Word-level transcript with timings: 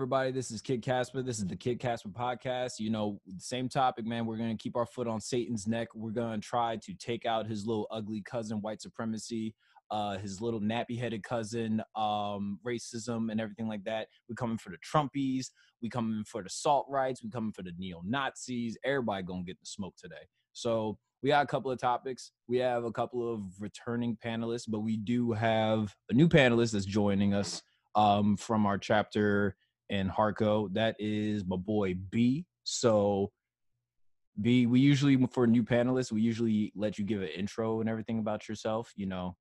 Everybody. 0.00 0.30
This 0.30 0.50
is 0.50 0.62
Kid 0.62 0.80
Casper. 0.80 1.20
This 1.20 1.40
is 1.40 1.46
the 1.46 1.54
Kid 1.54 1.78
Casper 1.78 2.08
podcast. 2.08 2.78
You 2.78 2.88
know, 2.88 3.20
same 3.36 3.68
topic, 3.68 4.06
man. 4.06 4.24
We're 4.24 4.38
going 4.38 4.56
to 4.56 4.62
keep 4.62 4.74
our 4.74 4.86
foot 4.86 5.06
on 5.06 5.20
Satan's 5.20 5.66
neck. 5.66 5.88
We're 5.94 6.10
going 6.10 6.40
to 6.40 6.48
try 6.48 6.76
to 6.76 6.94
take 6.94 7.26
out 7.26 7.46
his 7.46 7.66
little 7.66 7.86
ugly 7.90 8.22
cousin, 8.22 8.62
white 8.62 8.80
supremacy, 8.80 9.54
uh, 9.90 10.16
his 10.16 10.40
little 10.40 10.58
nappy 10.58 10.98
headed 10.98 11.22
cousin, 11.22 11.82
um, 11.96 12.58
racism, 12.66 13.30
and 13.30 13.42
everything 13.42 13.68
like 13.68 13.84
that. 13.84 14.08
We're 14.26 14.36
coming 14.36 14.56
for 14.56 14.70
the 14.70 14.78
Trumpies. 14.78 15.48
We 15.82 15.90
coming 15.90 16.24
for 16.24 16.42
the 16.42 16.50
alt 16.64 16.86
rights. 16.88 17.22
We 17.22 17.28
coming 17.28 17.52
for 17.52 17.62
the 17.62 17.72
neo 17.76 18.00
Nazis. 18.02 18.78
Everybody 18.82 19.22
going 19.22 19.44
to 19.44 19.46
get 19.46 19.60
the 19.60 19.66
smoke 19.66 19.96
today. 19.98 20.26
So, 20.54 20.96
we 21.22 21.28
got 21.28 21.44
a 21.44 21.46
couple 21.46 21.70
of 21.70 21.78
topics. 21.78 22.32
We 22.48 22.56
have 22.56 22.84
a 22.84 22.90
couple 22.90 23.30
of 23.30 23.42
returning 23.60 24.16
panelists, 24.24 24.64
but 24.66 24.80
we 24.80 24.96
do 24.96 25.32
have 25.32 25.94
a 26.08 26.14
new 26.14 26.26
panelist 26.26 26.72
that's 26.72 26.86
joining 26.86 27.34
us 27.34 27.60
um, 27.94 28.38
from 28.38 28.64
our 28.64 28.78
chapter 28.78 29.56
in 29.90 30.08
Harco. 30.08 30.72
That 30.72 30.96
is 30.98 31.44
my 31.44 31.56
boy 31.56 31.94
B. 32.10 32.46
So 32.64 33.30
B, 34.40 34.66
we 34.66 34.80
usually 34.80 35.26
for 35.26 35.46
new 35.46 35.62
panelists, 35.62 36.12
we 36.12 36.22
usually 36.22 36.72
let 36.74 36.98
you 36.98 37.04
give 37.04 37.20
an 37.20 37.28
intro 37.28 37.80
and 37.80 37.90
everything 37.90 38.20
about 38.20 38.48
yourself. 38.48 38.92
You 38.96 39.06
know, 39.06 39.36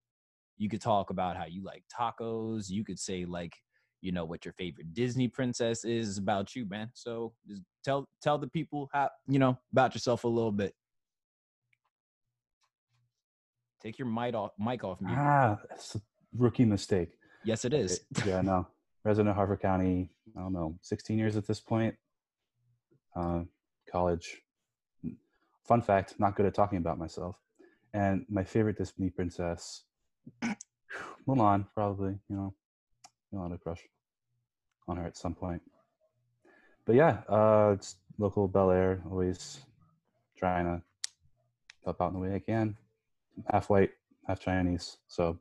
you 0.57 0.67
could 0.67 0.81
talk 0.81 1.09
about 1.09 1.37
how 1.37 1.45
you 1.45 1.63
like 1.63 1.83
tacos. 1.97 2.69
You 2.69 2.83
could 2.83 2.99
say 2.99 3.23
like, 3.23 3.53
you 4.01 4.11
know, 4.11 4.25
what 4.25 4.43
your 4.43 4.53
favorite 4.53 4.93
Disney 4.93 5.27
princess 5.27 5.85
is. 5.85 6.17
About 6.17 6.55
you, 6.55 6.67
man. 6.67 6.89
So 6.93 7.33
just 7.47 7.61
tell 7.83 8.09
tell 8.21 8.37
the 8.37 8.47
people 8.47 8.89
how 8.91 9.09
you 9.27 9.39
know 9.39 9.57
about 9.71 9.93
yourself 9.93 10.23
a 10.23 10.27
little 10.27 10.51
bit. 10.51 10.73
Take 13.81 13.97
your 13.97 14.07
mic 14.07 14.35
off 14.35 14.51
mic 14.59 14.83
off 14.83 14.99
mute. 14.99 15.15
Ah, 15.17 15.59
it's 15.71 15.95
a 15.95 16.01
rookie 16.35 16.65
mistake. 16.65 17.11
Yes, 17.45 17.63
it 17.63 17.73
is. 17.73 18.01
yeah, 18.25 18.41
no. 18.41 18.67
Resident 19.03 19.29
of 19.29 19.35
Harford 19.35 19.61
County, 19.61 20.09
I 20.37 20.41
don't 20.41 20.53
know, 20.53 20.77
16 20.81 21.17
years 21.17 21.35
at 21.37 21.47
this 21.47 21.59
point. 21.59 21.95
Uh, 23.15 23.41
college. 23.91 24.41
Fun 25.63 25.81
fact, 25.81 26.15
not 26.19 26.35
good 26.35 26.45
at 26.45 26.53
talking 26.53 26.77
about 26.77 26.97
myself. 26.97 27.37
And 27.93 28.25
my 28.29 28.43
favorite 28.43 28.77
Disney 28.77 29.09
princess, 29.09 29.83
Mulan, 31.27 31.65
probably, 31.73 32.11
you 32.29 32.35
know, 32.35 32.53
you'll 33.31 33.43
have 33.43 33.51
a 33.51 33.57
crush 33.57 33.81
on 34.87 34.97
her 34.97 35.05
at 35.05 35.17
some 35.17 35.35
point. 35.35 35.61
But 36.85 36.95
yeah, 36.95 37.19
uh, 37.29 37.73
it's 37.75 37.95
local 38.17 38.47
Bel 38.47 38.71
Air, 38.71 39.01
always 39.09 39.59
trying 40.37 40.65
to 40.65 40.81
help 41.83 42.01
out 42.01 42.13
in 42.13 42.13
the 42.15 42.19
way 42.19 42.35
I 42.35 42.39
can. 42.39 42.75
Half 43.51 43.69
white, 43.69 43.91
half 44.27 44.39
Chinese, 44.39 44.97
so 45.07 45.37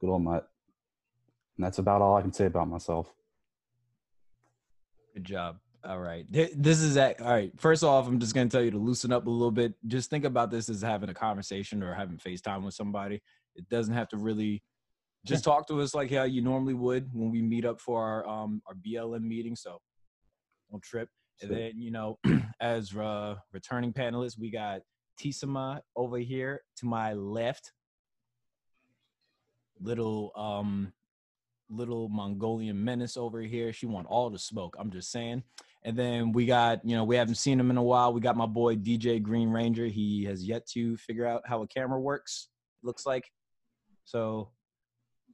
good 0.00 0.08
old 0.08 0.22
mutt. 0.22 0.48
And 1.58 1.66
that's 1.66 1.78
about 1.78 2.00
all 2.00 2.16
I 2.16 2.22
can 2.22 2.32
say 2.32 2.46
about 2.46 2.68
myself. 2.68 3.12
Good 5.12 5.24
job. 5.24 5.58
All 5.84 5.98
right. 5.98 6.24
This 6.30 6.80
is 6.80 6.96
at, 6.96 7.20
all 7.20 7.32
right. 7.32 7.52
First 7.56 7.82
off, 7.82 8.06
I'm 8.06 8.20
just 8.20 8.34
going 8.34 8.48
to 8.48 8.56
tell 8.56 8.64
you 8.64 8.70
to 8.70 8.78
loosen 8.78 9.12
up 9.12 9.26
a 9.26 9.30
little 9.30 9.50
bit. 9.50 9.74
Just 9.88 10.08
think 10.08 10.24
about 10.24 10.50
this 10.50 10.68
as 10.68 10.82
having 10.82 11.08
a 11.08 11.14
conversation 11.14 11.82
or 11.82 11.94
having 11.94 12.16
FaceTime 12.16 12.62
with 12.62 12.74
somebody. 12.74 13.20
It 13.56 13.68
doesn't 13.68 13.94
have 13.94 14.08
to 14.10 14.16
really 14.16 14.62
just 15.26 15.44
yeah. 15.44 15.52
talk 15.52 15.66
to 15.66 15.80
us 15.80 15.94
like 15.94 16.12
how 16.12 16.22
you 16.22 16.42
normally 16.42 16.74
would 16.74 17.10
when 17.12 17.32
we 17.32 17.42
meet 17.42 17.64
up 17.64 17.80
for 17.80 18.02
our 18.02 18.28
um 18.28 18.62
our 18.66 18.74
BLM 18.74 19.22
meeting. 19.22 19.56
So 19.56 19.78
don't 20.70 20.82
trip. 20.82 21.08
And 21.42 21.50
then, 21.50 21.72
you 21.76 21.90
know, 21.90 22.18
as 22.60 22.94
uh 22.94 23.34
returning 23.52 23.92
panelists, 23.92 24.38
we 24.38 24.50
got 24.50 24.82
Tisama 25.20 25.80
over 25.96 26.18
here 26.18 26.62
to 26.76 26.86
my 26.86 27.14
left. 27.14 27.72
Little 29.80 30.32
um 30.36 30.92
little 31.70 32.08
Mongolian 32.08 32.82
menace 32.82 33.16
over 33.16 33.40
here. 33.40 33.72
She 33.72 33.86
want 33.86 34.06
all 34.06 34.30
the 34.30 34.38
smoke. 34.38 34.76
I'm 34.78 34.90
just 34.90 35.10
saying. 35.10 35.42
And 35.84 35.96
then 35.96 36.32
we 36.32 36.46
got, 36.46 36.84
you 36.84 36.96
know, 36.96 37.04
we 37.04 37.16
haven't 37.16 37.36
seen 37.36 37.58
him 37.58 37.70
in 37.70 37.76
a 37.76 37.82
while. 37.82 38.12
We 38.12 38.20
got 38.20 38.36
my 38.36 38.46
boy 38.46 38.76
DJ 38.76 39.22
Green 39.22 39.50
Ranger. 39.50 39.86
He 39.86 40.24
has 40.24 40.44
yet 40.44 40.66
to 40.68 40.96
figure 40.96 41.26
out 41.26 41.42
how 41.46 41.62
a 41.62 41.68
camera 41.68 42.00
works. 42.00 42.48
Looks 42.82 43.06
like. 43.06 43.30
So 44.04 44.50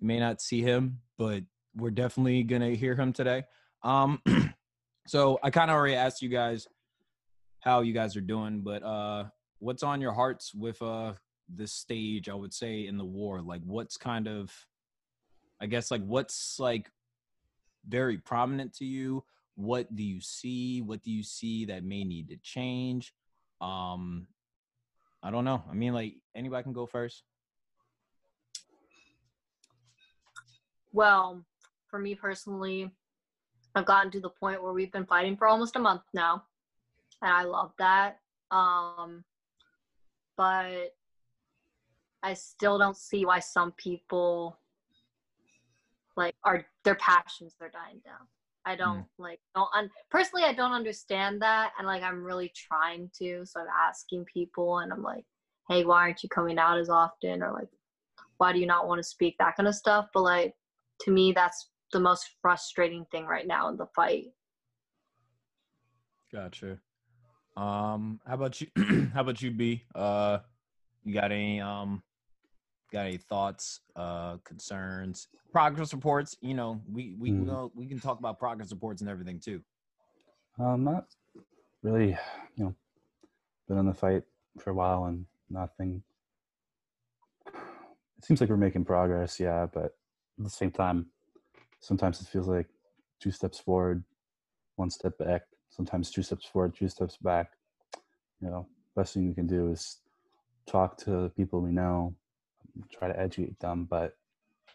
you 0.01 0.07
may 0.07 0.19
not 0.19 0.41
see 0.41 0.61
him, 0.61 1.01
but 1.19 1.43
we're 1.77 1.91
definitely 1.91 2.43
gonna 2.43 2.71
hear 2.71 2.95
him 2.95 3.13
today. 3.13 3.45
Um, 3.83 4.21
so 5.07 5.39
I 5.43 5.51
kind 5.51 5.71
of 5.71 5.77
already 5.77 5.95
asked 5.95 6.23
you 6.23 6.29
guys 6.29 6.67
how 7.61 7.81
you 7.81 7.93
guys 7.93 8.17
are 8.17 8.21
doing, 8.21 8.61
but 8.61 8.83
uh, 8.83 9.25
what's 9.59 9.83
on 9.83 10.01
your 10.01 10.13
hearts 10.13 10.55
with 10.55 10.81
uh 10.83 11.15
this 11.49 11.73
stage? 11.73 12.29
I 12.29 12.35
would 12.35 12.55
say 12.55 12.87
in 12.87 12.99
the 12.99 13.05
war, 13.05 13.41
like 13.41 13.63
what's 13.65 13.97
kind 13.97 14.29
of 14.29 14.53
I 15.65 15.67
guess 15.67 15.91
like 15.91 16.05
what's 16.05 16.61
like 16.61 16.91
very 17.89 18.19
prominent 18.19 18.75
to 18.75 18.85
you? 18.85 19.25
What 19.55 19.97
do 19.97 20.03
you 20.03 20.21
see? 20.21 20.83
What 20.83 21.03
do 21.03 21.11
you 21.11 21.23
see 21.23 21.65
that 21.65 21.83
may 21.83 22.05
need 22.05 22.29
to 22.29 22.37
change? 22.37 23.15
Um 23.63 24.27
I 25.23 25.31
don't 25.31 25.47
know. 25.47 25.65
I 25.71 25.73
mean 25.73 25.95
like 25.95 26.17
anybody 26.35 26.65
can 26.65 26.75
go 26.75 26.85
first. 26.85 27.23
Well, 30.93 31.47
for 31.89 31.99
me 31.99 32.15
personally, 32.15 32.91
I've 33.75 33.87
gotten 33.87 34.11
to 34.11 34.21
the 34.21 34.29
point 34.29 34.63
where 34.63 34.75
we've 34.75 34.93
been 34.93 35.07
fighting 35.07 35.35
for 35.35 35.47
almost 35.47 35.77
a 35.77 35.79
month 35.79 36.03
now. 36.13 36.45
And 37.23 37.33
I 37.33 37.45
love 37.45 37.73
that. 37.79 38.19
Um 38.51 39.25
but 40.37 40.95
I 42.23 42.35
still 42.35 42.77
don't 42.77 42.99
see 42.99 43.25
why 43.25 43.39
some 43.39 43.73
people 43.73 44.59
like 46.17 46.35
are 46.45 46.65
their 46.85 46.95
passions 46.97 47.55
they're 47.59 47.71
dying 47.71 48.01
down. 48.05 48.27
I 48.67 48.77
don't 48.77 49.01
mm. 49.01 49.07
like 49.19 49.41
don't 49.55 49.69
un- 49.77 49.91
personally 50.11 50.45
i 50.45 50.53
don't 50.55 50.73
understand 50.73 51.43
that 51.43 51.73
and 51.79 51.87
like 51.87 52.03
i'm 52.03 52.25
really 52.25 52.51
trying 52.57 53.11
to 53.19 53.45
so 53.45 53.61
i'm 53.61 53.67
asking 53.89 54.25
people 54.25 54.79
and 54.79 54.91
i'm 54.91 55.03
like 55.03 55.25
hey 55.69 55.85
why 55.85 56.01
aren't 56.01 56.23
you 56.23 56.29
coming 56.29 56.59
out 56.59 56.79
as 56.79 56.89
often? 56.89 57.43
or 57.43 57.53
like 57.53 57.69
why 58.39 58.53
do 58.53 58.59
you 58.59 58.67
not 58.67 58.89
want 58.89 58.99
to 58.99 59.05
speak? 59.05 59.37
that 59.39 59.57
kind 59.57 59.69
of 59.69 59.75
stuff 59.75 60.07
but 60.15 60.23
like 60.23 60.55
to 61.01 61.11
me 61.11 61.33
that's 61.33 61.69
the 61.93 62.01
most 62.01 62.29
frustrating 62.43 63.05
thing 63.11 63.25
right 63.25 63.47
now 63.47 63.69
in 63.69 63.77
the 63.77 63.87
fight. 63.95 64.27
Gotcha. 66.33 66.79
Um 67.57 68.21
how 68.27 68.35
about 68.35 68.61
you 68.61 68.67
how 69.15 69.21
about 69.21 69.41
you 69.41 69.51
b? 69.53 69.85
Uh 69.95 70.39
you 71.05 71.15
got 71.15 71.31
any 71.31 71.61
um 71.61 72.03
got 72.95 73.07
any 73.07 73.19
thoughts, 73.19 73.81
uh, 73.97 74.37
concerns, 74.45 75.29
progress 75.53 75.93
reports? 75.93 76.37
You 76.41 76.55
know, 76.55 76.81
we 76.91 77.15
we 77.19 77.31
mm. 77.31 77.45
know 77.45 77.73
we 77.75 77.87
can 77.87 78.01
talk 78.01 78.19
about 78.19 78.39
progress 78.39 78.71
reports 78.71 79.03
and 79.03 79.11
everything 79.11 79.39
too. 79.39 79.61
Um, 80.59 80.85
not 80.85 81.07
really. 81.83 82.17
You 82.57 82.65
know, 82.65 82.75
been 83.69 83.79
in 83.79 83.87
the 83.87 83.95
fight 83.95 84.23
for 84.59 84.71
a 84.71 84.75
while 84.75 85.05
and 85.07 85.27
nothing. 85.51 86.03
It 87.47 88.25
seems 88.25 88.41
like 88.41 88.49
we're 88.49 88.57
making 88.57 88.85
progress, 88.85 89.39
yeah, 89.39 89.67
but 89.67 89.97
at 90.39 90.45
the 90.45 90.49
same 90.49 90.71
time, 90.71 91.07
sometimes 91.81 92.21
it 92.21 92.29
feels 92.29 92.49
like 92.49 92.69
two 93.21 93.31
steps 93.31 93.59
forward, 93.59 94.03
one 94.77 94.89
step 94.89 95.19
back. 95.19 95.43
Sometimes 95.69 96.11
two 96.11 96.23
steps 96.23 96.47
forward, 96.47 96.75
two 96.75 96.89
steps 96.89 97.17
back. 97.17 97.51
You 98.41 98.49
know, 98.49 98.67
best 98.95 99.15
thing 99.15 99.29
we 99.29 99.35
can 99.35 99.47
do 99.47 99.71
is 99.71 99.99
talk 100.67 100.97
to 100.99 101.31
people 101.37 101.61
we 101.61 101.73
know, 101.73 102.15
try 102.91 103.09
to 103.09 103.19
educate 103.19 103.59
them, 103.61 103.87
but 103.89 104.17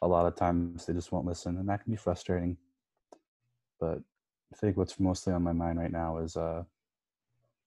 a 0.02 0.08
lot 0.08 0.26
of 0.26 0.36
times 0.36 0.86
they 0.86 0.94
just 0.94 1.12
won't 1.12 1.26
listen, 1.26 1.58
and 1.58 1.68
that 1.70 1.84
can 1.84 1.92
be 1.92 1.98
frustrating. 1.98 2.58
But 3.80 4.00
I 4.54 4.56
think 4.58 4.78
what's 4.78 5.00
mostly 5.00 5.34
on 5.34 5.44
my 5.44 5.54
mind 5.54 5.80
right 5.80 5.92
now 5.92 6.18
is 6.18 6.36
uh, 6.36 6.64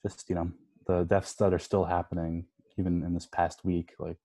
just 0.02 0.29
you 0.29 0.34
know 0.34 0.50
the 0.87 1.05
deaths 1.05 1.34
that 1.34 1.55
are 1.55 1.58
still 1.58 1.84
happening, 1.84 2.46
even 2.79 3.02
in 3.05 3.14
this 3.14 3.26
past 3.26 3.64
week. 3.64 3.94
Like, 3.99 4.19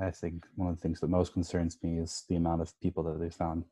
I 0.00 0.10
think 0.10 0.44
one 0.54 0.68
of 0.68 0.76
the 0.76 0.80
things 0.80 1.00
that 1.00 1.08
most 1.08 1.32
concerns 1.32 1.78
me 1.82 1.98
is 1.98 2.24
the 2.28 2.36
amount 2.36 2.62
of 2.62 2.78
people 2.80 3.02
that 3.04 3.18
they 3.20 3.30
found 3.30 3.64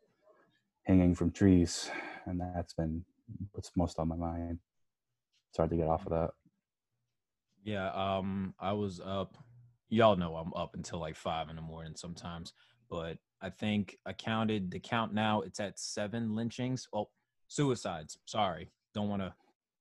hanging 0.85 1.15
from 1.15 1.31
trees, 1.31 1.91
and 2.27 2.41
that's 2.41 2.75
been 2.75 3.05
what's 3.53 3.71
most 3.77 3.99
on 3.99 4.09
my 4.09 4.17
mind. 4.17 4.59
It's 5.51 5.59
hard 5.59 5.71
to 5.71 5.77
get 5.77 5.89
off 5.89 6.07
of 6.07 6.13
that. 6.13 6.31
Yeah, 7.63 7.91
um, 7.91 8.55
I 8.59 8.73
was 8.73 9.01
up 9.05 9.37
y'all 9.93 10.17
know 10.17 10.37
I'm 10.37 10.55
up 10.55 10.75
until 10.75 10.99
like 10.99 11.17
five 11.17 11.51
in 11.51 11.57
the 11.57 11.63
morning 11.63 11.93
sometimes. 11.95 12.55
But 12.89 13.19
I 13.43 13.51
think 13.51 13.99
I 14.07 14.13
counted 14.15 14.71
the 14.71 14.81
count 14.81 15.13
now. 15.13 15.43
It's 15.43 15.61
at 15.61 15.79
seven 15.79 16.35
lynchings. 16.35 16.89
Oh, 16.95 17.09
suicides. 17.49 18.19
Sorry, 18.25 18.71
don't 18.95 19.09
want 19.09 19.23
to 19.23 19.33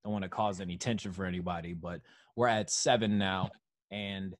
don't 0.03 0.13
want 0.13 0.23
to 0.23 0.29
cause 0.29 0.59
any 0.59 0.77
tension 0.77 1.11
for 1.11 1.25
anybody, 1.25 1.73
but 1.73 2.01
we're 2.35 2.47
at 2.47 2.69
seven 2.69 3.17
now, 3.17 3.51
and 3.91 4.35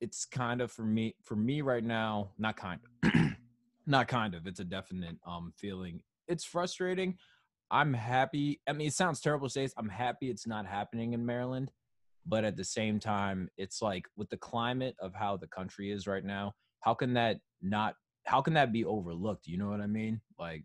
it's 0.00 0.24
kind 0.26 0.60
of 0.60 0.70
for 0.70 0.84
me 0.84 1.14
for 1.22 1.36
me 1.36 1.62
right 1.62 1.84
now. 1.84 2.30
Not 2.38 2.56
kind 2.56 2.80
of, 3.04 3.12
not 3.86 4.08
kind 4.08 4.34
of. 4.34 4.46
It's 4.46 4.60
a 4.60 4.64
definite 4.64 5.16
um 5.26 5.52
feeling. 5.56 6.02
It's 6.28 6.44
frustrating. 6.44 7.16
I'm 7.70 7.94
happy. 7.94 8.60
I 8.68 8.72
mean, 8.72 8.88
it 8.88 8.94
sounds 8.94 9.20
terrible 9.20 9.48
to 9.48 9.52
say. 9.52 9.62
This. 9.62 9.74
I'm 9.78 9.88
happy 9.88 10.28
it's 10.28 10.46
not 10.46 10.66
happening 10.66 11.14
in 11.14 11.24
Maryland 11.24 11.70
but 12.26 12.44
at 12.44 12.56
the 12.56 12.64
same 12.64 12.98
time 12.98 13.48
it's 13.56 13.82
like 13.82 14.06
with 14.16 14.30
the 14.30 14.36
climate 14.36 14.96
of 15.00 15.14
how 15.14 15.36
the 15.36 15.46
country 15.48 15.90
is 15.90 16.06
right 16.06 16.24
now 16.24 16.52
how 16.80 16.94
can 16.94 17.14
that 17.14 17.38
not 17.62 17.94
how 18.24 18.40
can 18.40 18.54
that 18.54 18.72
be 18.72 18.84
overlooked? 18.84 19.46
You 19.46 19.58
know 19.58 19.68
what 19.68 19.80
I 19.80 19.86
mean? 19.86 20.20
Like, 20.38 20.64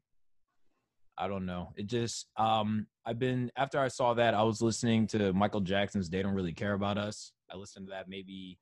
I 1.17 1.27
don't 1.27 1.45
know. 1.45 1.73
It 1.75 1.87
just 1.87 2.27
um 2.37 2.87
I've 3.05 3.19
been 3.19 3.51
after 3.55 3.79
I 3.79 3.87
saw 3.87 4.13
that 4.15 4.33
I 4.33 4.43
was 4.43 4.61
listening 4.61 5.07
to 5.07 5.33
Michael 5.33 5.61
Jackson's 5.61 6.09
"They 6.09 6.21
Don't 6.21 6.33
Really 6.33 6.53
Care 6.53 6.73
About 6.73 6.97
Us." 6.97 7.31
I 7.51 7.57
listened 7.57 7.87
to 7.87 7.91
that 7.91 8.07
maybe 8.07 8.59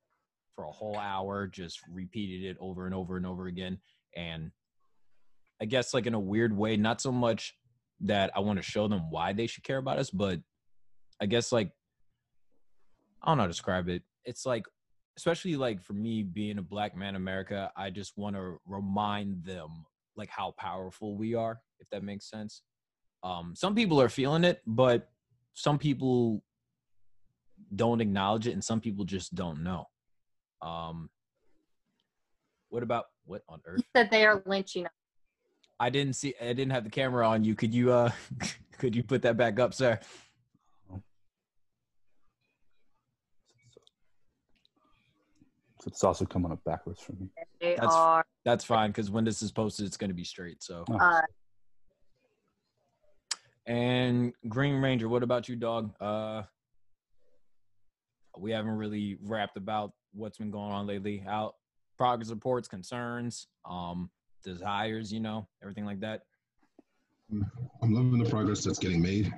for 0.54 0.64
a 0.64 0.72
whole 0.72 0.96
hour, 0.96 1.46
just 1.46 1.80
repeated 1.88 2.48
it 2.48 2.56
over 2.60 2.86
and 2.86 2.94
over 2.94 3.16
and 3.16 3.26
over 3.26 3.46
again, 3.46 3.78
and 4.16 4.50
I 5.60 5.66
guess 5.66 5.94
like 5.94 6.06
in 6.06 6.14
a 6.14 6.20
weird 6.20 6.56
way, 6.56 6.76
not 6.76 7.00
so 7.00 7.12
much 7.12 7.54
that 8.00 8.30
I 8.36 8.40
want 8.40 8.58
to 8.58 8.62
show 8.62 8.88
them 8.88 9.10
why 9.10 9.32
they 9.32 9.46
should 9.46 9.64
care 9.64 9.78
about 9.78 9.98
us, 9.98 10.10
but 10.10 10.40
I 11.20 11.26
guess 11.26 11.50
like 11.50 11.72
I 13.22 13.30
don't 13.30 13.38
know 13.38 13.42
how 13.42 13.46
to 13.46 13.52
describe 13.52 13.88
it. 13.88 14.02
It's 14.24 14.46
like 14.46 14.64
especially 15.18 15.56
like 15.56 15.82
for 15.82 15.94
me 15.94 16.22
being 16.22 16.58
a 16.58 16.62
black 16.62 16.96
man 16.96 17.10
in 17.10 17.16
America, 17.16 17.72
I 17.76 17.90
just 17.90 18.16
want 18.16 18.36
to 18.36 18.60
remind 18.66 19.44
them 19.44 19.84
like 20.16 20.30
how 20.30 20.54
powerful 20.56 21.16
we 21.16 21.34
are, 21.34 21.60
if 21.80 21.90
that 21.90 22.04
makes 22.04 22.30
sense. 22.30 22.62
Um, 23.24 23.54
some 23.56 23.74
people 23.74 24.00
are 24.00 24.08
feeling 24.08 24.44
it, 24.44 24.62
but 24.64 25.10
some 25.54 25.76
people 25.76 26.44
don't 27.74 28.00
acknowledge 28.00 28.46
it, 28.46 28.52
and 28.52 28.62
some 28.62 28.80
people 28.80 29.04
just 29.04 29.34
don't 29.34 29.64
know. 29.64 29.88
Um, 30.62 31.10
what 32.68 32.84
about 32.84 33.06
what 33.24 33.42
on 33.48 33.60
earth? 33.66 33.82
That 33.94 34.12
they 34.12 34.24
are 34.24 34.40
lynching. 34.46 34.86
I 35.80 35.90
didn't 35.90 36.14
see. 36.14 36.34
I 36.40 36.52
didn't 36.52 36.70
have 36.70 36.84
the 36.84 36.90
camera 36.90 37.28
on 37.28 37.42
you. 37.42 37.56
Could 37.56 37.74
you 37.74 37.92
uh, 37.92 38.12
could 38.78 38.94
you 38.94 39.02
put 39.02 39.22
that 39.22 39.36
back 39.36 39.58
up, 39.58 39.74
sir? 39.74 39.98
It's 45.88 46.04
also 46.04 46.26
coming 46.26 46.52
up 46.52 46.62
backwards 46.64 47.00
for 47.00 47.12
me. 47.14 47.30
They 47.60 47.74
That's- 47.74 47.92
are. 47.92 48.24
That's 48.44 48.62
fine 48.64 48.90
because 48.90 49.10
when 49.10 49.24
this 49.24 49.40
is 49.42 49.50
posted, 49.50 49.86
it's 49.86 49.96
going 49.96 50.10
to 50.10 50.14
be 50.14 50.24
straight. 50.24 50.62
So, 50.62 50.84
Oh. 50.90 50.96
Uh, 50.98 51.22
and 53.66 54.32
Green 54.48 54.80
Ranger, 54.80 55.08
what 55.08 55.22
about 55.22 55.48
you, 55.48 55.56
dog? 55.56 55.94
Uh, 56.00 56.42
we 58.36 58.50
haven't 58.52 58.76
really 58.76 59.18
rapped 59.22 59.56
about 59.56 59.92
what's 60.12 60.38
been 60.38 60.50
going 60.50 60.72
on 60.72 60.86
lately. 60.86 61.24
Out 61.26 61.54
progress 61.96 62.30
reports, 62.30 62.68
concerns, 62.68 63.46
um, 63.68 64.10
desires, 64.44 65.12
you 65.12 65.20
know, 65.20 65.48
everything 65.62 65.84
like 65.84 66.00
that. 66.00 66.22
I'm 67.30 67.92
loving 67.92 68.22
the 68.22 68.30
progress 68.30 68.64
that's 68.64 68.78
getting 68.78 69.02
made. 69.02 69.32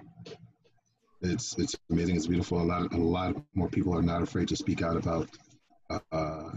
It's 1.22 1.58
it's 1.58 1.74
amazing. 1.90 2.16
It's 2.16 2.26
beautiful. 2.26 2.60
A 2.60 2.62
lot 2.62 2.92
a 2.92 2.96
lot 2.96 3.36
more 3.54 3.68
people 3.68 3.94
are 3.96 4.02
not 4.02 4.22
afraid 4.22 4.48
to 4.48 4.56
speak 4.56 4.80
out 4.82 4.96
about 4.96 5.28
uh, 6.12 6.50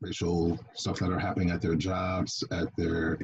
racial 0.00 0.58
stuff 0.74 0.98
that 0.98 1.10
are 1.10 1.18
happening 1.18 1.50
at 1.50 1.60
their 1.60 1.74
jobs, 1.74 2.44
at 2.50 2.68
their 2.76 3.18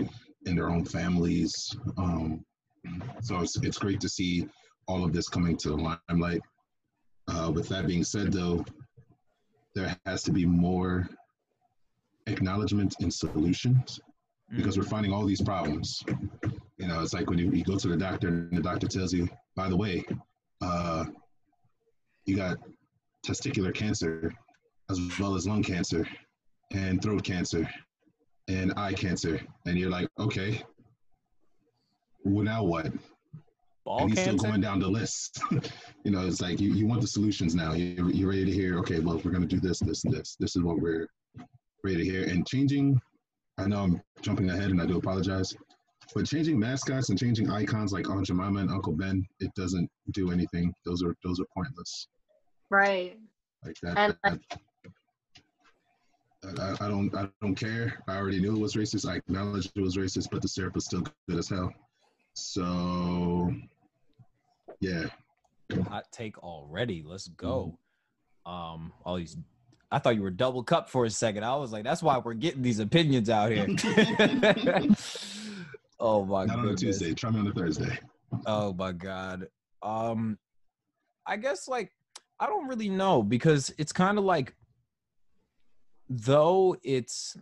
in 0.47 0.57
their 0.57 0.71
own 0.71 0.85
families. 0.85 1.77
Um, 1.97 2.45
so 3.23 3.41
it's 3.41 3.57
it's 3.63 3.79
great 3.79 4.01
to 4.01 4.09
see 4.09 4.49
all 4.87 5.05
of 5.05 5.13
this 5.13 5.29
coming 5.29 5.57
to 5.59 5.69
the 5.71 5.99
limelight. 6.09 6.41
Uh, 7.29 7.51
with 7.55 7.69
that 7.69 7.87
being 7.87 8.03
said, 8.03 8.33
though, 8.33 8.65
there 9.75 9.97
has 10.07 10.23
to 10.25 10.33
be 10.33 10.47
more 10.47 11.09
acknowledgement 12.27 12.97
and 13.01 13.13
solutions 13.13 14.01
because 14.57 14.77
we're 14.77 14.85
finding 14.85 15.13
all 15.13 15.25
these 15.25 15.43
problems. 15.43 16.03
You 16.79 16.89
know, 16.89 17.03
it's 17.03 17.13
like 17.13 17.29
when 17.29 17.39
you, 17.39 17.51
you 17.53 17.63
go 17.63 17.77
to 17.77 17.89
the 17.89 17.97
doctor 17.97 18.29
and 18.29 18.57
the 18.57 18.63
doctor 18.63 18.89
tells 18.89 19.13
you, 19.13 19.29
by 19.55 19.69
the 19.69 19.77
way, 19.77 20.05
uh, 20.61 21.05
you 22.25 22.37
got 22.37 22.59
testicular 23.25 23.73
cancer 23.73 24.33
as 24.99 25.19
well 25.19 25.35
as 25.35 25.47
lung 25.47 25.63
cancer 25.63 26.07
and 26.73 27.03
throat 27.03 27.25
cancer 27.25 27.69
and 28.49 28.73
eye 28.77 28.93
cancer. 28.93 29.41
And 29.67 29.79
you're 29.79 29.91
like, 29.91 30.09
okay, 30.19 30.63
well, 32.25 32.45
now 32.45 32.63
what? 32.65 32.93
Ball 33.85 34.01
and 34.03 34.11
he's 34.11 34.19
cancer. 34.19 34.39
still 34.39 34.51
going 34.51 34.61
down 34.61 34.79
the 34.81 34.89
list. 34.89 35.41
you 36.05 36.11
know, 36.11 36.27
it's 36.27 36.41
like 36.41 36.61
you, 36.61 36.73
you 36.73 36.87
want 36.87 37.01
the 37.01 37.07
solutions 37.07 37.55
now. 37.55 37.73
You, 37.73 38.09
you're 38.09 38.29
ready 38.29 38.45
to 38.45 38.53
hear, 38.53 38.79
okay, 38.81 39.01
well, 39.01 39.21
we're 39.25 39.31
going 39.31 39.47
to 39.47 39.49
do 39.49 39.61
this, 39.61 39.79
this, 39.81 40.05
and 40.05 40.13
this. 40.13 40.37
This 40.39 40.57
is 40.57 40.63
what 40.63 40.81
we're 40.81 41.07
ready 41.83 41.99
to 41.99 42.05
hear. 42.05 42.25
And 42.25 42.47
changing, 42.47 43.01
I 43.59 43.67
know 43.67 43.79
I'm 43.81 44.03
jumping 44.21 44.51
ahead 44.51 44.71
and 44.71 44.81
I 44.83 44.87
do 44.87 44.99
apologize, 44.99 45.55
but 46.15 46.27
changing 46.27 46.59
mascots 46.59 47.09
and 47.09 47.19
changing 47.19 47.51
icons 47.51 47.93
like 47.93 48.09
Aunt 48.11 48.27
Jemima 48.27 48.61
and 48.61 48.71
Uncle 48.71 48.93
Ben, 48.93 49.25
it 49.39 49.51
doesn't 49.55 49.89
do 50.13 50.31
anything. 50.31 50.75
Those 50.85 51.03
are 51.03 51.15
those 51.25 51.41
are 51.41 51.47
pointless. 51.55 52.09
right. 52.69 53.19
Like 53.65 53.77
that. 53.83 53.99
And- 53.99 54.17
that- 54.25 54.61
I, 56.45 56.77
I 56.81 56.89
don't 56.89 57.15
I 57.15 57.29
don't 57.43 57.55
care. 57.55 58.03
I 58.09 58.17
already 58.17 58.41
knew 58.41 58.57
it 58.57 58.61
was 58.61 58.75
racist. 58.75 59.09
I 59.09 59.17
acknowledged 59.17 59.73
it 59.75 59.81
was 59.81 59.97
racist, 59.97 60.29
but 60.31 60.43
the 60.43 60.49
syrup 60.49 60.75
was 60.75 60.87
still 60.87 61.05
good 61.29 61.39
as 61.39 61.49
hell. 61.49 61.73
So 62.35 63.53
yeah. 64.81 65.05
Hot 65.89 66.11
take 66.11 66.39
already. 66.39 67.05
Let's 67.07 67.29
go. 67.29 67.79
Um, 68.47 68.93
all 69.05 69.17
these. 69.17 69.37
I 69.93 69.99
thought 69.99 70.15
you 70.15 70.23
were 70.23 70.31
double 70.31 70.63
cup 70.63 70.89
for 70.89 71.05
a 71.05 71.11
second. 71.11 71.45
I 71.45 71.57
was 71.57 71.73
like, 71.73 71.85
that's 71.85 72.03
why 72.03 72.19
we're 72.19 72.35
getting 72.35 72.63
these 72.63 72.79
opinions 72.79 73.29
out 73.29 73.51
here. 73.51 73.67
oh 76.01 76.25
my 76.25 76.47
god. 76.47 76.57
Not 76.57 76.59
on 76.61 76.69
a. 76.69 76.77
Tuesday. 76.77 77.13
Try 77.13 77.31
me 77.31 77.41
on 77.41 77.49
a 77.49 77.53
Thursday. 77.53 77.99
Oh 78.47 78.73
my 78.73 78.93
god. 78.93 79.49
Um 79.83 80.39
I 81.27 81.37
guess 81.37 81.69
like 81.69 81.93
I 82.39 82.47
don't 82.47 82.69
really 82.69 82.89
know 82.89 83.23
because 83.23 83.75
it's 83.77 83.93
kind 83.93 84.17
of 84.17 84.25
like 84.25 84.55
though 86.11 86.77
it's 86.83 87.37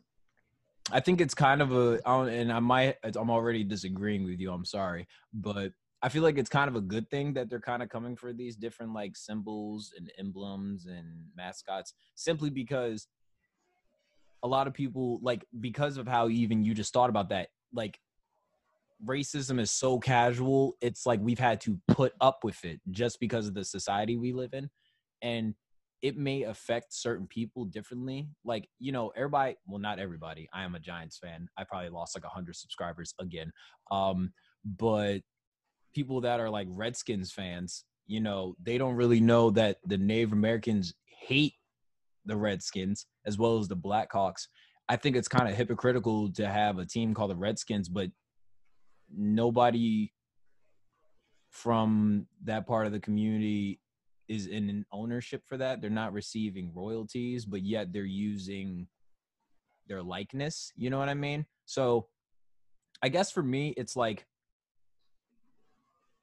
I 0.91 1.01
think 1.01 1.21
it's 1.21 1.35
kind 1.35 1.61
of 1.61 1.73
a, 1.73 2.01
and 2.07 2.53
I 2.53 2.61
might 2.61 2.97
I'm 3.03 3.31
already 3.31 3.65
disagreeing 3.65 4.25
with 4.25 4.39
you. 4.39 4.53
I'm 4.53 4.65
sorry, 4.65 5.09
but 5.33 5.73
I 6.03 6.09
feel 6.09 6.23
like 6.23 6.39
it's 6.39 6.49
kind 6.51 6.69
of 6.69 6.77
a 6.77 6.81
good 6.81 7.11
thing 7.11 7.35
that 7.35 7.51
they're 7.51 7.61
kind 7.61 7.83
of 7.83 7.89
coming 7.89 8.15
for 8.15 8.33
these 8.33 8.57
different 8.57 8.93
like 8.95 9.17
symbols 9.17 9.93
and 9.97 10.13
emblems 10.19 10.87
and 10.87 11.07
mascots 11.37 11.95
simply 12.15 12.51
because 12.51 13.09
a 14.45 14.49
lot 14.49 14.69
of 14.69 14.75
people 14.75 15.19
like 15.23 15.45
because 15.59 15.97
of 15.97 16.07
how 16.07 16.29
even 16.29 16.63
you 16.63 16.73
just 16.73 16.93
thought 16.93 17.11
about 17.11 17.31
that 17.31 17.49
like 17.73 17.99
racism 19.05 19.59
is 19.59 19.73
so 19.73 19.99
casual 19.99 20.77
it's 20.81 21.05
like 21.05 21.21
we've 21.21 21.39
had 21.39 21.61
to 21.61 21.81
put 21.89 22.13
up 22.21 22.45
with 22.45 22.65
it 22.65 22.81
just 22.91 23.19
because 23.19 23.49
of 23.49 23.55
the 23.55 23.65
society 23.65 24.17
we 24.17 24.33
live 24.33 24.55
in 24.55 24.71
and 25.23 25.55
it 26.01 26.17
may 26.17 26.45
affect 26.45 26.95
certain 26.95 27.27
people 27.27 27.65
differently 27.65 28.29
like 28.45 28.69
you 28.79 28.93
know 28.93 29.13
everybody 29.17 29.57
well 29.67 29.81
not 29.81 29.99
everybody 29.99 30.49
i 30.53 30.63
am 30.63 30.75
a 30.75 30.81
giants 30.81 31.19
fan 31.19 31.49
i 31.57 31.65
probably 31.65 31.89
lost 31.89 32.17
like 32.17 32.25
100 32.25 32.55
subscribers 32.55 33.15
again 33.21 33.51
um 33.91 34.33
but 34.65 35.21
people 35.95 36.21
that 36.21 36.41
are 36.41 36.51
like 36.51 36.69
redskins 36.71 37.33
fans 37.33 37.85
you 38.07 38.21
know 38.21 38.55
they 38.63 38.79
don't 38.79 38.95
really 38.95 39.21
know 39.21 39.51
that 39.51 39.79
the 39.87 39.99
native 39.99 40.33
americans 40.33 40.95
hate 41.07 41.55
the 42.29 42.37
redskins 42.37 43.07
as 43.27 43.39
well 43.39 43.59
as 43.59 43.67
the 43.67 43.77
blackhawks. 43.77 44.47
I 44.89 44.97
think 44.97 45.17
it's 45.17 45.29
kind 45.29 45.49
of 45.49 45.57
hypocritical 45.57 46.31
to 46.35 46.47
have 46.47 46.79
a 46.79 46.87
team 46.87 47.13
called 47.13 47.33
the 47.33 47.37
redskins 47.37 47.89
but 47.89 48.11
nobody 49.15 50.13
from 51.51 52.27
that 52.45 52.67
part 52.67 52.87
of 52.87 52.93
the 52.93 53.01
community 53.01 53.81
is 54.29 54.47
in 54.47 54.69
an 54.69 54.85
ownership 54.93 55.43
for 55.47 55.57
that. 55.57 55.81
They're 55.81 55.91
not 55.91 56.13
receiving 56.13 56.73
royalties, 56.75 57.45
but 57.45 57.63
yet 57.63 57.93
they're 57.93 58.05
using 58.05 58.87
their 59.87 60.03
likeness. 60.03 60.73
You 60.77 60.91
know 60.91 60.99
what 60.99 61.09
I 61.09 61.15
mean? 61.15 61.47
So 61.65 62.07
I 63.03 63.09
guess 63.09 63.31
for 63.31 63.43
me, 63.43 63.75
it's 63.77 63.97
like 63.97 64.27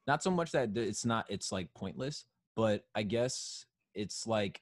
not 0.07 0.21
so 0.21 0.29
much 0.29 0.51
that 0.51 0.77
it's 0.77 1.05
not, 1.05 1.25
it's 1.29 1.51
like 1.51 1.73
pointless, 1.73 2.25
but 2.55 2.85
I 2.93 3.03
guess 3.03 3.65
it's 3.93 4.27
like 4.27 4.61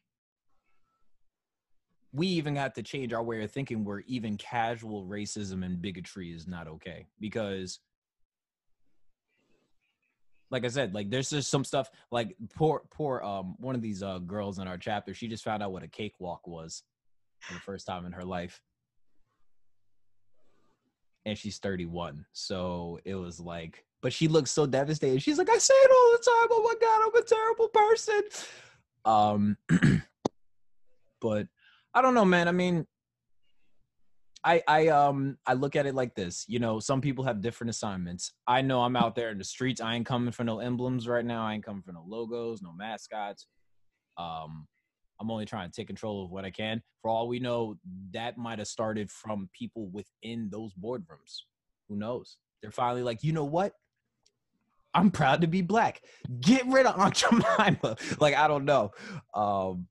we 2.14 2.28
even 2.28 2.56
have 2.56 2.74
to 2.74 2.84
change 2.84 3.12
our 3.12 3.24
way 3.24 3.44
of 3.44 3.52
thinking 3.52 3.84
where 3.84 4.04
even 4.08 4.38
casual 4.38 5.06
racism 5.06 5.66
and 5.66 5.82
bigotry 5.82 6.32
is 6.32 6.48
not 6.48 6.68
okay 6.68 7.08
because 7.20 7.80
like 10.54 10.66
I 10.66 10.68
said, 10.68 10.94
like 10.94 11.10
there's 11.10 11.32
just 11.32 11.50
some 11.50 11.64
stuff 11.64 11.90
like 12.12 12.36
poor 12.56 12.84
poor 12.92 13.22
um 13.24 13.56
one 13.58 13.74
of 13.74 13.82
these 13.82 14.04
uh 14.04 14.20
girls 14.20 14.60
in 14.60 14.68
our 14.68 14.78
chapter, 14.78 15.16
she 15.16 15.28
just 15.28 15.44
found 15.44 15.64
out 15.64 15.72
what 15.72 15.82
a 15.82 15.88
cakewalk 15.88 16.48
was 16.48 16.84
for 17.40 17.56
the 17.56 17.60
first 17.60 17.88
time 17.88 18.06
in 18.06 18.12
her 18.12 18.24
life. 18.24 18.62
And 21.26 21.36
she's 21.36 21.58
31. 21.58 22.26
So 22.34 23.00
it 23.04 23.16
was 23.16 23.40
like, 23.40 23.84
but 24.02 24.14
she 24.14 24.28
looks 24.28 24.52
so 24.52 24.68
devastated. 24.68 25.24
She's 25.24 25.40
like, 25.40 25.50
I 25.50 25.58
say 25.58 25.74
it 25.74 25.92
all 25.92 26.12
the 26.12 26.18
time. 26.18 26.48
Oh 26.52 26.64
my 26.64 26.76
god, 26.80 27.02
I'm 27.02 27.16
a 27.16 27.26
terrible 27.26 27.70
person. 27.70 28.22
Um 29.06 29.58
but 31.20 31.48
I 31.96 32.04
don't 32.04 32.14
know, 32.14 32.26
man. 32.26 32.48
I 32.48 32.52
mean, 32.52 32.86
I 34.44 34.62
I 34.68 34.88
um 34.88 35.38
I 35.46 35.54
look 35.54 35.76
at 35.76 35.86
it 35.86 35.96
like 35.96 36.16
this. 36.16 36.46
You 36.48 36.60
know, 36.60 36.80
some 36.80 37.02
people 37.02 37.24
have 37.24 37.42
different 37.42 37.70
assignments. 37.70 38.34
I 38.48 38.62
know 38.62 38.82
I'm 38.82 38.96
out 38.96 39.16
there 39.16 39.30
in 39.30 39.38
the 39.38 39.44
streets. 39.44 39.82
I 39.82 39.96
ain't 39.96 40.06
coming 40.06 40.32
for 40.32 40.44
no 40.44 40.60
emblems 40.60 41.08
right 41.08 41.26
now. 41.26 41.46
I 41.46 41.54
ain't 41.54 41.66
coming 41.66 41.82
for 41.82 41.94
no 41.94 42.04
logos, 42.06 42.62
no 42.62 42.74
mascots. 42.74 43.48
Um, 44.18 44.68
I'm 45.20 45.32
only 45.32 45.46
trying 45.46 45.70
to 45.70 45.76
take 45.76 45.88
control 45.88 46.26
of 46.26 46.32
what 46.32 46.46
I 46.46 46.52
can. 46.52 46.82
For 47.02 47.10
all 47.10 47.28
we 47.28 47.40
know, 47.40 47.76
that 48.12 48.38
might 48.38 48.60
have 48.60 48.68
started 48.68 49.10
from 49.10 49.50
people 49.58 49.88
within 49.90 50.50
those 50.52 50.74
boardrooms. 50.74 51.44
Who 51.88 51.96
knows? 51.96 52.38
They're 52.62 52.72
finally 52.72 53.04
like, 53.04 53.24
you 53.24 53.32
know 53.32 53.46
what? 53.46 53.74
I'm 54.94 55.12
proud 55.12 55.42
to 55.42 55.48
be 55.48 55.62
black. 55.62 56.02
Get 56.40 56.68
rid 56.68 56.86
of 56.86 57.00
Aunt 57.00 57.16
Jemima. 57.32 57.96
like 58.20 58.36
I 58.36 58.48
don't 58.48 58.66
know. 58.66 58.92
Um, 59.34 59.88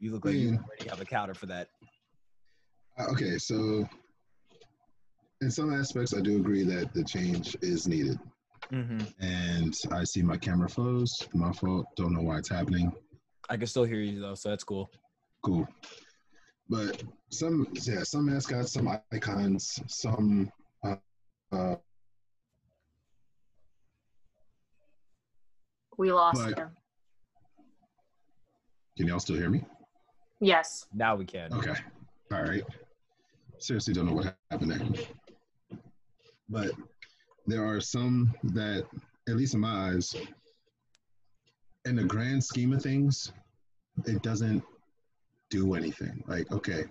you 0.00 0.10
look 0.12 0.24
like 0.24 0.34
you 0.34 0.58
already 0.66 0.88
have 0.88 1.00
a 1.00 1.04
counter 1.04 1.34
for 1.34 1.46
that. 1.46 1.68
Uh, 2.98 3.06
Okay, 3.12 3.38
so 3.38 3.88
in 5.40 5.50
some 5.50 5.72
aspects, 5.72 6.14
I 6.14 6.20
do 6.20 6.36
agree 6.36 6.64
that 6.64 6.92
the 6.94 7.04
change 7.04 7.56
is 7.62 7.86
needed. 7.86 8.18
Mm-hmm. 8.72 9.00
And 9.24 9.74
I 9.92 10.04
see 10.04 10.22
my 10.22 10.36
camera 10.36 10.68
froze. 10.68 11.16
My 11.34 11.52
fault. 11.52 11.86
Don't 11.96 12.12
know 12.12 12.20
why 12.22 12.38
it's 12.38 12.48
happening. 12.50 12.92
I 13.48 13.56
can 13.56 13.66
still 13.66 13.84
hear 13.84 14.00
you 14.00 14.20
though, 14.20 14.34
so 14.34 14.48
that's 14.50 14.64
cool. 14.64 14.90
Cool. 15.42 15.66
But 16.68 17.02
some, 17.30 17.66
yeah, 17.72 18.02
some 18.04 18.26
mascots, 18.26 18.72
some 18.72 18.88
icons, 19.12 19.80
some. 19.88 20.50
Uh, 20.84 20.96
uh, 21.52 21.76
We 25.98 26.12
lost 26.12 26.42
But- 26.42 26.58
him. 26.58 26.70
can 28.96 29.06
y'all 29.06 29.18
still 29.20 29.36
hear 29.36 29.50
me? 29.50 29.64
Yes. 30.40 30.86
Now 30.92 31.16
we 31.16 31.24
can. 31.24 31.52
Okay. 31.52 31.74
All 32.32 32.42
right. 32.42 32.64
Seriously, 33.58 33.92
don't 33.92 34.06
know 34.06 34.14
what 34.14 34.36
happened 34.50 34.72
there. 34.72 35.78
But 36.48 36.72
there 37.46 37.64
are 37.64 37.80
some 37.80 38.34
that, 38.44 38.86
at 39.28 39.36
least 39.36 39.54
in 39.54 39.60
my 39.60 39.90
eyes, 39.90 40.14
in 41.84 41.96
the 41.96 42.04
grand 42.04 42.42
scheme 42.42 42.72
of 42.72 42.82
things, 42.82 43.32
it 44.06 44.22
doesn't 44.22 44.62
do 45.50 45.74
anything. 45.74 46.22
Like, 46.26 46.50
okay, 46.52 46.84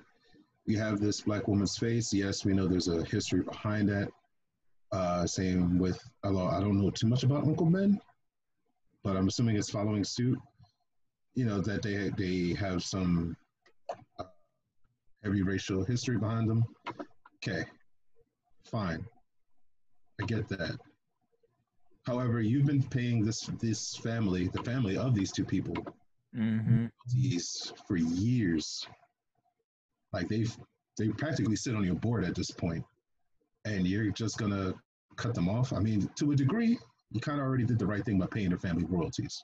we 0.68 0.76
have 0.76 1.00
this 1.00 1.22
black 1.22 1.48
woman's 1.48 1.78
face. 1.78 2.14
Yes, 2.14 2.46
we 2.46 2.54
know 2.54 2.68
there's 2.68 2.88
a 2.88 3.04
history 3.04 3.42
behind 3.42 3.90
that. 3.90 4.10
Uh, 4.92 5.26
same 5.26 5.78
with, 5.78 6.00
although 6.24 6.48
I 6.48 6.60
don't 6.60 6.80
know 6.80 6.90
too 6.90 7.08
much 7.08 7.24
about 7.24 7.44
Uncle 7.44 7.68
Ben, 7.68 8.00
but 9.04 9.16
I'm 9.16 9.28
assuming 9.28 9.56
it's 9.56 9.70
following 9.70 10.04
suit. 10.04 10.38
You 11.40 11.46
know 11.46 11.62
that 11.62 11.82
they 11.82 12.10
they 12.18 12.54
have 12.56 12.84
some 12.84 13.38
uh, 14.20 14.26
heavy 15.24 15.42
racial 15.42 15.86
history 15.86 16.18
behind 16.18 16.50
them. 16.50 16.66
Okay, 17.38 17.64
fine, 18.66 19.06
I 20.22 20.26
get 20.26 20.50
that. 20.50 20.76
However, 22.06 22.42
you've 22.42 22.66
been 22.66 22.84
paying 22.84 23.24
this 23.24 23.50
this 23.62 23.96
family, 23.96 24.50
the 24.50 24.62
family 24.64 24.98
of 24.98 25.16
these 25.16 25.32
two 25.32 25.46
people, 25.46 25.76
Mm-hmm. 26.38 26.88
these 27.14 27.72
for 27.88 27.96
years. 27.96 28.86
Like 30.12 30.28
they've 30.28 30.54
they 30.98 31.08
practically 31.08 31.56
sit 31.56 31.74
on 31.74 31.86
your 31.86 31.96
board 31.96 32.26
at 32.26 32.36
this 32.36 32.52
point, 32.52 32.84
and 33.64 33.88
you're 33.88 34.12
just 34.12 34.38
gonna 34.38 34.74
cut 35.16 35.34
them 35.34 35.48
off. 35.48 35.72
I 35.72 35.80
mean, 35.80 36.10
to 36.18 36.34
a 36.34 36.36
degree, 36.36 36.78
you 37.12 37.22
kind 37.22 37.40
of 37.40 37.46
already 37.46 37.64
did 37.64 37.80
the 37.80 37.88
right 37.88 38.04
thing 38.04 38.20
by 38.20 38.26
paying 38.26 38.50
their 38.50 38.60
family 38.60 38.84
royalties. 38.90 39.42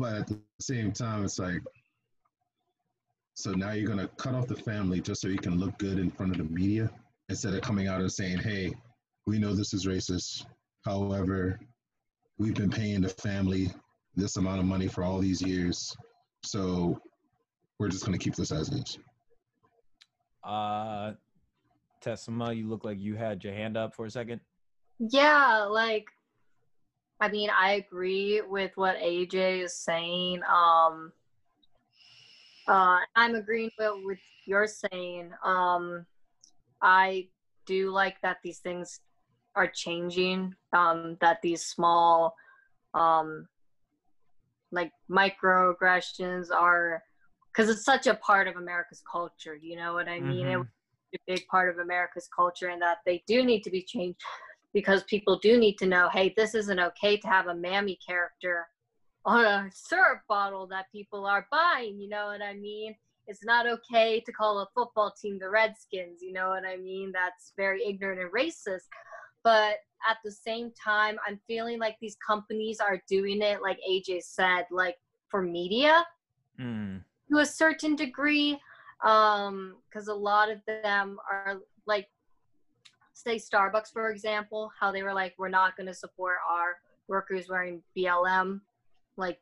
But 0.00 0.14
at 0.14 0.26
the 0.28 0.40
same 0.62 0.92
time, 0.92 1.26
it's 1.26 1.38
like, 1.38 1.60
so 3.34 3.52
now 3.52 3.72
you're 3.72 3.86
gonna 3.86 4.08
cut 4.16 4.34
off 4.34 4.46
the 4.46 4.56
family 4.56 5.02
just 5.02 5.20
so 5.20 5.28
you 5.28 5.36
can 5.36 5.58
look 5.58 5.76
good 5.78 5.98
in 5.98 6.10
front 6.10 6.32
of 6.32 6.38
the 6.38 6.44
media 6.44 6.90
instead 7.28 7.52
of 7.52 7.60
coming 7.60 7.86
out 7.86 8.00
and 8.00 8.10
saying, 8.10 8.38
"Hey, 8.38 8.72
we 9.26 9.38
know 9.38 9.54
this 9.54 9.74
is 9.74 9.86
racist. 9.86 10.46
However, 10.86 11.60
we've 12.38 12.54
been 12.54 12.70
paying 12.70 13.02
the 13.02 13.10
family 13.10 13.68
this 14.16 14.38
amount 14.38 14.60
of 14.60 14.64
money 14.64 14.88
for 14.88 15.04
all 15.04 15.18
these 15.18 15.42
years, 15.42 15.94
so 16.46 16.98
we're 17.78 17.88
just 17.90 18.06
gonna 18.06 18.16
keep 18.16 18.34
this 18.34 18.52
as 18.52 18.70
is." 18.70 18.98
Uh, 20.42 21.12
Tessima, 22.00 22.56
you 22.56 22.66
look 22.66 22.86
like 22.86 22.98
you 22.98 23.16
had 23.16 23.44
your 23.44 23.52
hand 23.52 23.76
up 23.76 23.94
for 23.94 24.06
a 24.06 24.10
second. 24.10 24.40
Yeah, 24.98 25.64
like 25.64 26.06
I 27.20 27.28
mean, 27.28 27.50
I 27.50 27.72
agree 27.72 28.40
with 28.40 28.72
what 28.76 28.96
AJ 28.96 29.64
is 29.64 29.76
saying. 29.78 30.42
Um 30.44 31.12
uh 32.66 32.98
I'm 33.16 33.34
agreeing 33.34 33.70
with 33.78 33.92
what 34.02 34.16
you're 34.46 34.66
saying. 34.66 35.32
Um 35.44 36.06
I 36.82 37.28
do 37.66 37.90
like 37.90 38.16
that 38.22 38.38
these 38.42 38.58
things 38.60 39.00
are 39.54 39.68
changing, 39.68 40.54
um 40.72 41.16
that 41.20 41.42
these 41.42 41.66
small 41.66 42.34
um 42.94 43.46
like 44.72 44.92
microaggressions 45.10 46.50
are 46.52 47.02
because 47.52 47.68
it's 47.68 47.84
such 47.84 48.06
a 48.06 48.14
part 48.14 48.46
of 48.48 48.56
America's 48.56 49.02
culture, 49.10 49.56
you 49.56 49.76
know 49.76 49.92
what 49.92 50.08
I 50.08 50.20
mean? 50.20 50.46
It 50.46 50.58
Mhm. 50.58 50.66
a 51.12 51.18
big 51.26 51.46
part 51.48 51.68
of 51.68 51.78
America's 51.80 52.28
culture 52.28 52.68
and 52.68 52.80
that 52.80 52.98
they 53.04 53.24
do 53.26 53.44
need 53.44 53.62
to 53.62 53.70
be 53.70 53.82
changed 53.82 54.20
because 54.72 55.02
people 55.04 55.38
do 55.38 55.58
need 55.58 55.76
to 55.78 55.86
know, 55.86 56.08
hey, 56.12 56.32
this 56.36 56.54
isn't 56.54 56.78
okay 56.80 57.16
to 57.18 57.28
have 57.28 57.48
a 57.48 57.54
mammy 57.54 57.98
character 58.06 58.66
on 59.24 59.44
a 59.44 59.70
syrup 59.72 60.20
bottle 60.28 60.66
that 60.68 60.86
people 60.92 61.26
are 61.26 61.46
buying, 61.50 62.00
you 62.00 62.08
know 62.08 62.26
what 62.26 62.42
I 62.42 62.54
mean? 62.54 62.94
It's 63.26 63.44
not 63.44 63.66
okay 63.66 64.20
to 64.20 64.32
call 64.32 64.60
a 64.60 64.68
football 64.74 65.12
team 65.20 65.38
the 65.38 65.50
Redskins, 65.50 66.20
you 66.22 66.32
know 66.32 66.48
what 66.48 66.64
I 66.64 66.76
mean? 66.76 67.12
That's 67.12 67.52
very 67.56 67.84
ignorant 67.84 68.20
and 68.20 68.32
racist. 68.32 68.86
But 69.44 69.76
at 70.08 70.16
the 70.24 70.30
same 70.32 70.72
time, 70.82 71.16
I'm 71.26 71.38
feeling 71.46 71.78
like 71.78 71.96
these 72.00 72.16
companies 72.26 72.80
are 72.80 73.02
doing 73.08 73.42
it, 73.42 73.62
like 73.62 73.78
AJ 73.88 74.22
said, 74.22 74.64
like 74.70 74.96
for 75.28 75.42
media 75.42 76.04
Mm. 76.60 77.02
to 77.30 77.38
a 77.38 77.46
certain 77.46 77.96
degree 77.96 78.58
um 79.02 79.76
because 79.88 80.08
a 80.08 80.14
lot 80.14 80.50
of 80.50 80.58
them 80.66 81.18
are 81.30 81.60
like 81.86 82.06
say 83.22 83.36
starbucks 83.36 83.92
for 83.92 84.10
example 84.10 84.70
how 84.78 84.90
they 84.90 85.02
were 85.02 85.14
like 85.14 85.34
we're 85.38 85.48
not 85.48 85.76
going 85.76 85.86
to 85.86 85.94
support 85.94 86.36
our 86.48 86.76
workers 87.08 87.48
wearing 87.48 87.82
blm 87.96 88.60
like 89.16 89.38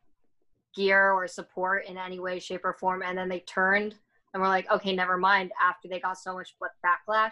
gear 0.75 1.11
or 1.11 1.27
support 1.27 1.85
in 1.85 1.97
any 1.97 2.19
way 2.19 2.39
shape 2.39 2.63
or 2.63 2.73
form 2.73 3.01
and 3.03 3.17
then 3.17 3.29
they 3.29 3.39
turned 3.41 3.95
and 4.33 4.41
were 4.41 4.47
like 4.47 4.69
okay 4.71 4.95
never 4.95 5.17
mind 5.17 5.51
after 5.61 5.87
they 5.87 5.99
got 5.99 6.17
so 6.17 6.33
much 6.33 6.55
backlash 6.85 7.31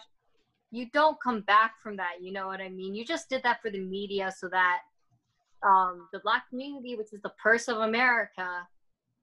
you 0.71 0.87
don't 0.91 1.21
come 1.21 1.41
back 1.41 1.73
from 1.81 1.95
that 1.95 2.13
you 2.21 2.31
know 2.31 2.47
what 2.47 2.61
i 2.61 2.69
mean 2.69 2.95
you 2.95 3.05
just 3.05 3.29
did 3.29 3.43
that 3.43 3.61
for 3.61 3.69
the 3.69 3.79
media 3.79 4.33
so 4.35 4.47
that 4.49 4.79
um, 5.63 6.07
the 6.13 6.19
black 6.19 6.47
community 6.49 6.95
which 6.95 7.13
is 7.13 7.21
the 7.21 7.33
purse 7.41 7.67
of 7.67 7.77
america 7.77 8.67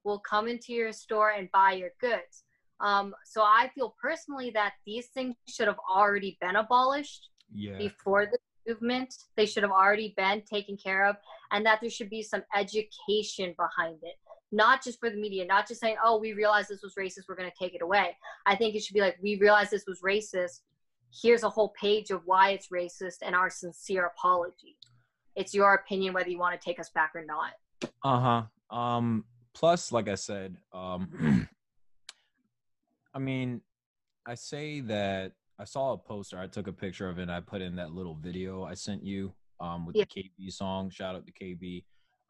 will 0.05 0.19
come 0.19 0.47
into 0.47 0.71
your 0.71 0.93
store 0.93 1.31
and 1.31 1.51
buy 1.51 1.73
your 1.73 1.89
goods. 1.99 2.44
Um, 2.79 3.13
so 3.25 3.41
I 3.41 3.71
feel 3.73 3.95
personally 4.01 4.51
that 4.51 4.73
these 4.85 5.07
things 5.07 5.35
should 5.47 5.67
have 5.67 5.79
already 5.89 6.37
been 6.41 6.55
abolished 6.57 7.29
Yeah. 7.53 7.77
before 7.77 8.25
the 8.25 8.37
movement. 8.67 9.13
They 9.37 9.45
should 9.45 9.63
have 9.63 9.71
already 9.71 10.13
been 10.17 10.41
taken 10.41 10.75
care 10.77 11.05
of, 11.05 11.15
and 11.51 11.65
that 11.65 11.79
there 11.81 11.89
should 11.89 12.09
be 12.09 12.21
some 12.23 12.43
education 12.55 13.55
behind 13.57 13.99
it. 14.03 14.15
Not 14.51 14.83
just 14.83 14.99
for 14.99 15.09
the 15.09 15.17
media, 15.17 15.45
not 15.45 15.67
just 15.67 15.81
saying, 15.81 15.97
oh, 16.03 16.17
we 16.19 16.33
realize 16.33 16.67
this 16.67 16.81
was 16.81 16.95
racist, 16.95 17.23
we're 17.27 17.35
going 17.35 17.49
to 17.49 17.57
take 17.57 17.73
it 17.75 17.81
away. 17.81 18.15
I 18.45 18.55
think 18.55 18.75
it 18.75 18.83
should 18.83 18.93
be 18.93 19.01
like, 19.01 19.17
we 19.21 19.37
realize 19.37 19.69
this 19.69 19.85
was 19.87 20.01
racist. 20.01 20.61
Here's 21.21 21.43
a 21.43 21.49
whole 21.49 21.73
page 21.79 22.09
of 22.11 22.21
why 22.25 22.49
it's 22.51 22.67
racist 22.69 23.17
and 23.21 23.35
our 23.35 23.49
sincere 23.49 24.05
apology. 24.07 24.77
It's 25.35 25.53
your 25.53 25.73
opinion 25.73 26.13
whether 26.13 26.29
you 26.29 26.39
want 26.39 26.59
to 26.59 26.63
take 26.63 26.79
us 26.79 26.89
back 26.89 27.11
or 27.15 27.25
not. 27.25 27.51
Uh-huh. 28.03 28.75
Um 28.75 29.25
plus 29.53 29.91
like 29.91 30.07
I 30.07 30.15
said, 30.15 30.57
um 30.73 31.47
I 33.15 33.19
mean, 33.19 33.61
I 34.27 34.35
say 34.35 34.81
that 34.81 35.31
I 35.57 35.63
saw 35.63 35.93
a 35.93 35.97
poster, 35.97 36.37
I 36.37 36.47
took 36.47 36.67
a 36.67 36.73
picture 36.73 37.07
of 37.07 37.17
it 37.17 37.23
and 37.23 37.31
I 37.31 37.39
put 37.39 37.61
in 37.61 37.77
that 37.77 37.91
little 37.91 38.15
video 38.15 38.63
I 38.63 38.73
sent 38.73 39.03
you 39.03 39.33
um 39.61 39.85
with 39.85 39.95
Yeah. 39.95 40.03
the 40.13 40.23
KB 40.23 40.51
song. 40.51 40.89
Shout 40.89 41.15
out 41.15 41.25
to 41.25 41.31
KB. 41.31 41.85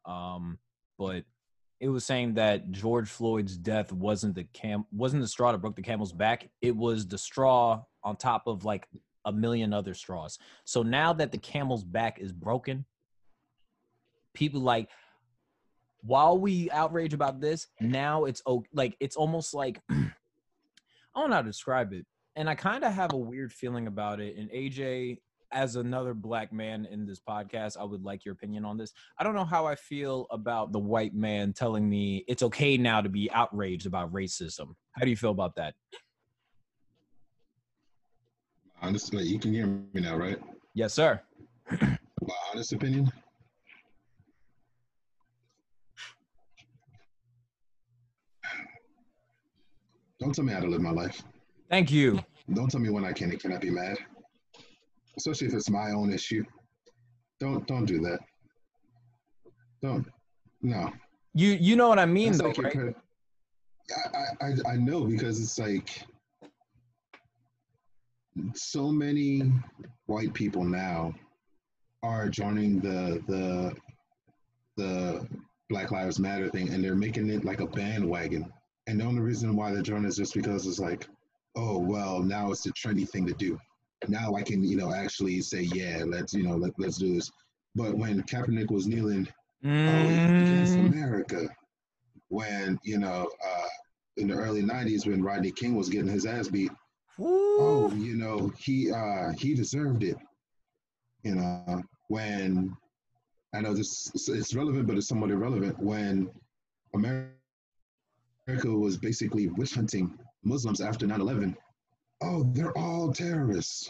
Um 0.06 0.60
but 0.98 1.26
it 1.82 1.90
was 1.90 2.06
saying 2.06 2.36
that 2.36 2.72
George 2.72 3.10
Floyd's 3.10 3.58
death 3.58 3.92
wasn't 3.92 4.36
the 4.36 4.44
cam 4.46 4.86
wasn't 4.92 5.24
the 5.24 5.28
straw 5.28 5.52
that 5.52 5.58
broke 5.58 5.76
the 5.76 5.82
camel's 5.82 6.14
back. 6.14 6.50
It 6.62 6.76
was 6.76 7.08
the 7.08 7.18
straw 7.18 7.84
on 8.04 8.16
top 8.16 8.44
of 8.46 8.64
like 8.64 8.88
a 9.26 9.32
million 9.34 9.74
other 9.74 9.96
straws. 9.96 10.38
So 10.66 10.84
now 10.84 11.12
that 11.14 11.32
the 11.32 11.40
camel's 11.40 11.84
back 11.84 12.20
is 12.20 12.32
broken, 12.32 12.86
people 14.36 14.62
like 14.62 14.90
while 16.02 16.38
we 16.38 16.70
outrage 16.70 17.16
about 17.16 17.42
this, 17.42 17.66
now 17.82 18.26
it's. 18.26 18.44
Like 18.72 18.96
it's 19.00 19.16
almost 19.16 19.56
like 19.56 19.82
I 21.16 21.22
don't 21.22 21.30
know 21.30 21.38
how 21.38 21.42
to 21.42 21.48
describe 21.48 21.94
it, 21.94 22.06
and 22.36 22.50
I 22.50 22.56
kind 22.56 22.84
of 22.84 22.92
have 22.92 23.14
a 23.14 23.18
weird 23.18 23.54
feeling 23.54 23.88
about 23.88 24.20
it. 24.20 24.36
And 24.38 24.50
AJ, 24.52 25.20
as 25.52 25.78
another 25.78 26.14
black 26.14 26.52
man 26.52 26.86
in 26.86 27.06
this 27.06 27.20
podcast, 27.20 27.78
I 27.80 27.84
would 27.86 28.04
like 28.04 28.26
your 28.26 28.34
opinion 28.34 28.66
on 28.66 28.78
this. 28.78 28.92
I 29.18 29.24
don't 29.24 29.36
know 29.36 29.46
how 29.46 29.66
I 29.66 29.76
feel 29.76 30.28
about 30.30 30.74
the 30.74 30.80
white 30.80 31.14
man 31.14 31.54
telling 31.54 31.90
me 31.90 32.26
it's 32.28 32.44
okay 32.44 32.78
now 32.78 33.00
to 33.00 33.08
be 33.08 33.32
outraged 33.32 33.86
about 33.86 34.12
racism. 34.12 34.76
How 34.92 35.04
do 35.04 35.10
you 35.10 35.16
feel 35.16 35.32
about 35.32 35.56
that? 35.56 35.76
Honestly, 38.82 39.24
you 39.24 39.40
can 39.40 39.54
hear 39.54 39.68
me 39.68 40.02
now, 40.02 40.18
right? 40.18 40.40
Yes, 40.74 40.94
sir. 40.94 41.22
My 41.72 41.98
honest 42.52 42.74
opinion, 42.74 43.12
Don't 50.26 50.34
tell 50.34 50.44
me 50.44 50.54
how 50.54 50.60
to 50.60 50.68
live 50.68 50.82
my 50.82 50.90
life. 50.90 51.22
Thank 51.70 51.92
you. 51.92 52.20
Don't 52.52 52.68
tell 52.68 52.80
me 52.80 52.90
when 52.90 53.06
I 53.06 53.14
can 53.14 53.30
and 53.30 53.40
cannot 53.40 53.62
be 53.62 53.70
mad. 53.70 53.96
Especially 55.16 55.46
if 55.46 55.54
it's 55.54 55.70
my 55.70 55.92
own 55.92 56.12
issue. 56.12 56.44
Don't 57.40 57.68
don't 57.68 57.86
do 57.86 58.00
that. 58.00 58.18
Don't. 59.84 60.08
No. 60.64 60.92
You 61.36 61.50
you 61.50 61.76
know 61.76 61.88
what 61.88 62.00
I 62.00 62.08
mean 62.08 62.32
That's 62.32 62.42
though, 62.42 62.64
like 62.64 62.74
right? 62.74 62.96
I, 64.16 64.48
I, 64.48 64.74
I 64.74 64.76
know 64.78 65.04
because 65.04 65.40
it's 65.40 65.60
like 65.60 66.02
so 68.56 68.92
many 68.92 69.44
white 70.08 70.34
people 70.34 70.64
now 70.64 71.14
are 72.02 72.30
joining 72.30 72.80
the 72.80 73.22
the 73.28 73.76
the 74.76 75.28
Black 75.70 75.92
Lives 75.92 76.18
Matter 76.18 76.50
thing 76.50 76.70
and 76.70 76.84
they're 76.84 76.96
making 76.96 77.30
it 77.30 77.46
like 77.46 77.60
a 77.60 77.68
bandwagon. 77.68 78.52
And 78.88 79.00
the 79.00 79.06
only 79.06 79.22
reason 79.22 79.56
why 79.56 79.72
they're 79.72 79.82
joining 79.82 80.06
is 80.06 80.18
just 80.18 80.34
because 80.34 80.68
it's 80.68 80.80
like, 80.80 81.08
oh 81.56 81.78
well, 81.80 82.22
now 82.22 82.52
it's 82.52 82.64
the 82.64 82.72
trendy 82.72 83.08
thing 83.10 83.26
to 83.28 83.34
do. 83.34 83.58
Now 84.08 84.36
I 84.36 84.44
can, 84.44 84.64
you 84.64 84.78
know, 84.78 84.94
actually 84.94 85.42
say, 85.42 85.62
yeah, 85.74 86.04
let's, 86.06 86.34
you 86.34 86.44
know, 86.44 86.56
let, 86.56 86.74
let's 86.78 86.98
do 86.98 87.14
this. 87.16 87.32
But 87.76 87.98
when 87.98 88.22
Kaepernick 88.24 88.72
was 88.72 88.88
kneeling 88.88 89.28
oh, 89.88 90.10
against 90.40 90.78
Mm, 90.78 90.80
America. 90.80 91.48
When, 92.30 92.80
you 92.84 92.98
know, 93.00 93.30
uh, 93.46 93.68
in 94.18 94.28
the 94.28 94.36
early 94.36 94.62
90s 94.62 95.08
when 95.08 95.24
Rodney 95.24 95.52
King 95.52 95.76
was 95.76 95.90
getting 95.90 96.08
his 96.10 96.26
ass 96.26 96.48
beat, 96.48 96.72
oh, 97.58 97.92
you 97.94 98.16
know, 98.16 98.52
he 98.58 98.92
uh, 98.92 99.32
he 99.38 99.54
deserved 99.54 100.04
it. 100.04 100.18
You 101.24 101.36
know, 101.36 101.82
when 102.08 102.76
I 103.54 103.62
know 103.62 103.74
this 103.74 104.12
it's 104.28 104.56
relevant, 104.56 104.88
but 104.88 104.98
it's 104.98 105.08
somewhat 105.08 105.32
irrelevant. 105.32 105.80
When 105.80 106.30
America 106.94 107.35
was 108.48 108.98
basically 108.98 109.48
witch 109.48 109.74
hunting 109.74 110.18
Muslims 110.44 110.82
after 110.82 111.08
9 111.08 111.20
11, 111.20 111.58
oh, 112.22 112.44
they're 112.54 112.78
all 112.78 113.12
terrorists. 113.12 113.90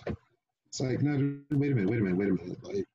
It's 0.68 0.80
like, 0.80 1.02
no, 1.02 1.38
wait 1.52 1.72
a 1.72 1.76
minute, 1.76 1.90
wait 1.90 2.00
a 2.00 2.04
minute, 2.04 2.18
wait 2.18 2.30
a 2.30 2.34
minute. 2.34 2.64
Like, 2.64 2.86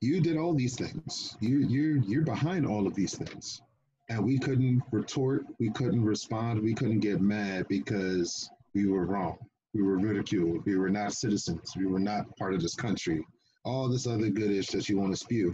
you 0.00 0.20
did 0.20 0.36
all 0.36 0.54
these 0.54 0.76
things. 0.76 1.36
You 1.40 1.58
you're 1.58 1.96
you're 1.96 2.24
behind 2.24 2.66
all 2.66 2.86
of 2.86 2.94
these 2.94 3.16
things. 3.16 3.60
And 4.08 4.24
we 4.24 4.38
couldn't 4.38 4.82
retort, 4.90 5.44
we 5.58 5.70
couldn't 5.70 6.04
respond, 6.04 6.62
we 6.62 6.72
couldn't 6.72 7.00
get 7.00 7.20
mad 7.20 7.66
because 7.68 8.48
we 8.74 8.86
were 8.86 9.04
wrong. 9.04 9.38
We 9.74 9.82
were 9.82 9.98
ridiculed. 9.98 10.64
We 10.64 10.78
were 10.78 10.88
not 10.88 11.12
citizens. 11.12 11.74
We 11.76 11.86
were 11.86 11.98
not 11.98 12.34
part 12.36 12.54
of 12.54 12.62
this 12.62 12.74
country. 12.74 13.24
All 13.64 13.88
this 13.88 14.06
other 14.06 14.30
goodish 14.30 14.68
that 14.68 14.88
you 14.88 14.98
want 14.98 15.12
to 15.12 15.16
spew. 15.16 15.52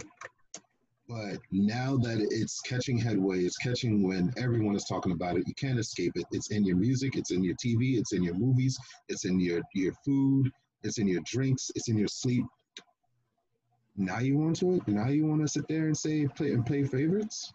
But 1.07 1.37
now 1.51 1.97
that 1.97 2.27
it's 2.31 2.61
catching 2.61 2.97
headway, 2.97 3.43
it's 3.43 3.57
catching 3.57 4.01
when 4.01 4.33
everyone 4.37 4.75
is 4.75 4.85
talking 4.85 5.11
about 5.11 5.37
it. 5.37 5.47
You 5.47 5.53
can't 5.53 5.77
escape 5.77 6.13
it. 6.15 6.25
It's 6.31 6.49
in 6.49 6.65
your 6.65 6.77
music, 6.77 7.15
it's 7.15 7.31
in 7.31 7.43
your 7.43 7.55
TV, 7.55 7.99
it's 7.99 8.13
in 8.13 8.23
your 8.23 8.33
movies, 8.33 8.77
it's 9.07 9.25
in 9.25 9.39
your 9.39 9.61
your 9.75 9.93
food, 10.03 10.49
it's 10.81 10.97
in 10.97 11.07
your 11.07 11.21
drinks, 11.25 11.69
it's 11.75 11.89
in 11.89 11.97
your 11.97 12.07
sleep. 12.07 12.45
Now 13.95 14.19
you 14.19 14.37
want 14.37 14.55
to 14.57 14.75
it? 14.75 14.87
Now 14.87 15.09
you 15.09 15.27
want 15.27 15.41
to 15.41 15.47
sit 15.47 15.67
there 15.69 15.85
and 15.85 15.95
say 15.95 16.27
play 16.27 16.51
and 16.51 16.65
play 16.65 16.83
favorites? 16.83 17.53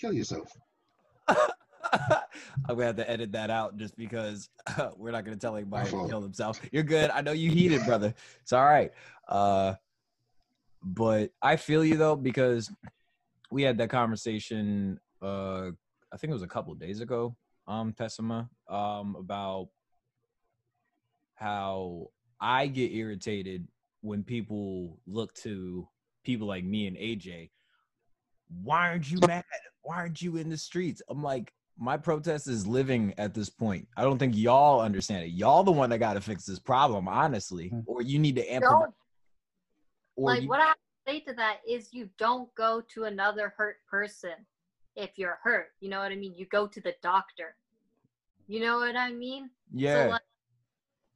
Kill 0.00 0.14
yourself. 0.14 0.50
I'm 1.28 2.76
gonna 2.76 2.86
have 2.86 2.96
to 2.96 3.08
edit 3.08 3.32
that 3.32 3.50
out 3.50 3.76
just 3.76 3.96
because 3.96 4.48
we're 4.96 5.12
not 5.12 5.24
gonna 5.24 5.36
tell 5.36 5.54
anybody 5.56 5.90
to 5.90 6.08
kill 6.08 6.20
themselves. 6.20 6.60
You're 6.72 6.82
good. 6.82 7.10
I 7.10 7.20
know 7.20 7.32
you 7.32 7.50
heated, 7.50 7.84
brother. 7.84 8.14
It's 8.42 8.52
all 8.52 8.64
right. 8.64 8.90
Uh, 9.28 9.74
but 10.82 11.30
I 11.42 11.56
feel 11.56 11.84
you 11.84 11.96
though 11.96 12.16
because 12.16 12.70
we 13.50 13.62
had 13.62 13.78
that 13.78 13.90
conversation. 13.90 14.98
Uh, 15.22 15.70
I 16.12 16.16
think 16.18 16.30
it 16.30 16.34
was 16.34 16.42
a 16.42 16.48
couple 16.48 16.72
of 16.72 16.78
days 16.78 17.00
ago. 17.00 17.36
Um, 17.66 17.92
Tessima, 17.92 18.48
um, 18.68 19.16
about 19.18 19.68
how 21.34 22.10
I 22.40 22.66
get 22.66 22.92
irritated 22.92 23.66
when 24.02 24.22
people 24.22 24.98
look 25.06 25.34
to 25.34 25.88
people 26.24 26.46
like 26.46 26.64
me 26.64 26.86
and 26.86 26.96
AJ. 26.96 27.50
Why 28.62 28.88
aren't 28.88 29.10
you 29.10 29.18
mad? 29.26 29.44
Why 29.82 29.96
aren't 29.96 30.22
you 30.22 30.36
in 30.36 30.48
the 30.48 30.56
streets? 30.56 31.02
I'm 31.08 31.22
like, 31.22 31.52
my 31.78 31.96
protest 31.96 32.48
is 32.48 32.66
living 32.66 33.14
at 33.18 33.34
this 33.34 33.50
point. 33.50 33.86
I 33.96 34.02
don't 34.02 34.18
think 34.18 34.36
y'all 34.36 34.80
understand 34.80 35.24
it. 35.24 35.30
Y'all 35.30 35.62
the 35.62 35.72
one 35.72 35.90
that 35.90 35.98
got 35.98 36.14
to 36.14 36.20
fix 36.20 36.44
this 36.44 36.58
problem, 36.58 37.08
honestly. 37.08 37.68
Hmm. 37.68 37.80
Or 37.86 38.02
you 38.02 38.18
need 38.18 38.36
to 38.36 38.52
amp. 38.52 38.64
Like 40.24 40.42
you- 40.42 40.48
what 40.48 40.60
I 40.60 40.66
have 40.66 40.76
to 40.76 41.12
say 41.12 41.20
to 41.20 41.34
that 41.34 41.60
is 41.68 41.92
you 41.92 42.10
don't 42.18 42.52
go 42.54 42.80
to 42.94 43.04
another 43.04 43.54
hurt 43.56 43.84
person 43.86 44.46
if 44.96 45.18
you're 45.18 45.38
hurt. 45.42 45.72
You 45.80 45.88
know 45.90 46.00
what 46.00 46.12
I 46.12 46.16
mean? 46.16 46.34
You 46.36 46.46
go 46.46 46.66
to 46.66 46.80
the 46.80 46.94
doctor. 47.02 47.56
You 48.46 48.60
know 48.60 48.78
what 48.78 48.96
I 48.96 49.12
mean? 49.12 49.50
yeah, 49.72 50.04
So 50.04 50.10
like, 50.10 50.22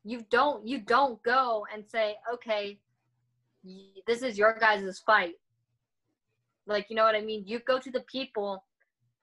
you 0.04 0.24
don't 0.30 0.66
you 0.66 0.78
don't 0.80 1.22
go 1.22 1.66
and 1.72 1.84
say, 1.86 2.16
okay, 2.34 2.78
y- 3.64 4.02
this 4.06 4.22
is 4.22 4.38
your 4.38 4.54
guys' 4.58 4.98
fight. 5.00 5.34
Like 6.66 6.90
you 6.90 6.96
know 6.96 7.04
what 7.04 7.14
I 7.14 7.20
mean? 7.20 7.44
You 7.46 7.58
go 7.60 7.78
to 7.78 7.90
the 7.90 8.00
people 8.00 8.64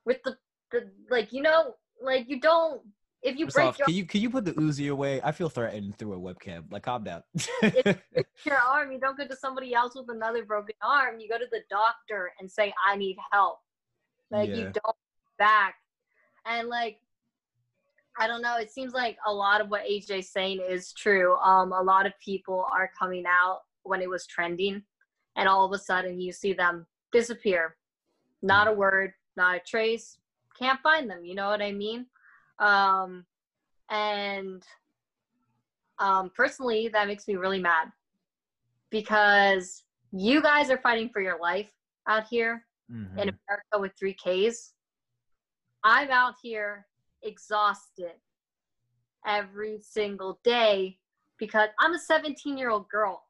with 0.05 0.21
the 0.23 0.37
the 0.71 0.91
like 1.09 1.31
you 1.33 1.41
know 1.41 1.75
like 2.01 2.29
you 2.29 2.39
don't 2.39 2.81
if 3.23 3.37
you 3.37 3.45
First 3.45 3.55
break 3.55 3.67
off, 3.67 3.79
your, 3.79 3.85
can 3.85 3.95
you 3.95 4.05
can 4.05 4.21
you 4.21 4.29
put 4.29 4.45
the 4.45 4.53
Uzi 4.53 4.91
away? 4.91 5.21
I 5.23 5.31
feel 5.31 5.49
threatened 5.49 5.97
through 5.97 6.13
a 6.13 6.19
webcam. 6.19 6.71
Like, 6.71 6.83
calm 6.83 7.03
down. 7.03 7.23
your 7.63 8.57
arm, 8.57 8.91
you 8.91 8.99
don't 8.99 9.17
go 9.17 9.27
to 9.27 9.35
somebody 9.35 9.73
else 9.73 9.95
with 9.95 10.09
another 10.09 10.45
broken 10.45 10.75
arm. 10.81 11.19
You 11.19 11.27
go 11.27 11.37
to 11.37 11.47
the 11.51 11.61
doctor 11.69 12.31
and 12.39 12.49
say, 12.49 12.73
I 12.87 12.95
need 12.95 13.17
help. 13.31 13.59
Like 14.31 14.49
Yeah. 14.49 14.55
you 14.55 14.63
don't 14.65 14.95
back. 15.39 15.75
And 16.45 16.67
like 16.67 16.99
I 18.19 18.25
don't 18.27 18.41
know, 18.41 18.57
it 18.57 18.71
seems 18.71 18.93
like 18.93 19.17
a 19.27 19.33
lot 19.33 19.61
of 19.61 19.69
what 19.69 19.85
AJ's 19.85 20.31
saying 20.31 20.59
is 20.67 20.93
true. 20.93 21.35
Um 21.37 21.71
a 21.71 21.81
lot 21.81 22.05
of 22.05 22.13
people 22.23 22.65
are 22.71 22.91
coming 22.97 23.25
out 23.27 23.61
when 23.83 24.01
it 24.01 24.09
was 24.09 24.27
trending 24.27 24.83
and 25.35 25.47
all 25.47 25.65
of 25.65 25.71
a 25.71 25.79
sudden 25.79 26.19
you 26.19 26.31
see 26.31 26.53
them 26.53 26.85
disappear. 27.11 27.75
Not 28.41 28.67
a 28.67 28.71
word, 28.71 29.13
not 29.35 29.55
a 29.55 29.59
trace. 29.59 30.17
Can't 30.57 30.79
find 30.81 31.09
them, 31.09 31.23
you 31.23 31.35
know 31.35 31.49
what 31.49 31.61
I 31.61 31.71
mean? 31.71 32.07
Um 32.59 33.25
and 33.89 34.63
um 35.99 36.29
personally 36.35 36.89
that 36.89 37.07
makes 37.07 37.27
me 37.27 37.35
really 37.35 37.59
mad 37.59 37.91
because 38.89 39.83
you 40.11 40.41
guys 40.41 40.69
are 40.69 40.77
fighting 40.77 41.09
for 41.09 41.21
your 41.21 41.39
life 41.39 41.69
out 42.07 42.27
here 42.27 42.65
Mhm. 42.89 43.11
in 43.17 43.29
America 43.29 43.79
with 43.79 43.93
three 43.97 44.13
Ks. 44.13 44.73
I'm 45.83 46.09
out 46.09 46.35
here 46.41 46.87
exhausted 47.23 48.13
every 49.25 49.79
single 49.81 50.39
day 50.43 50.99
because 51.37 51.69
I'm 51.79 51.93
a 51.93 51.99
17 51.99 52.57
year 52.57 52.69
old 52.69 52.89
girl. 52.89 53.25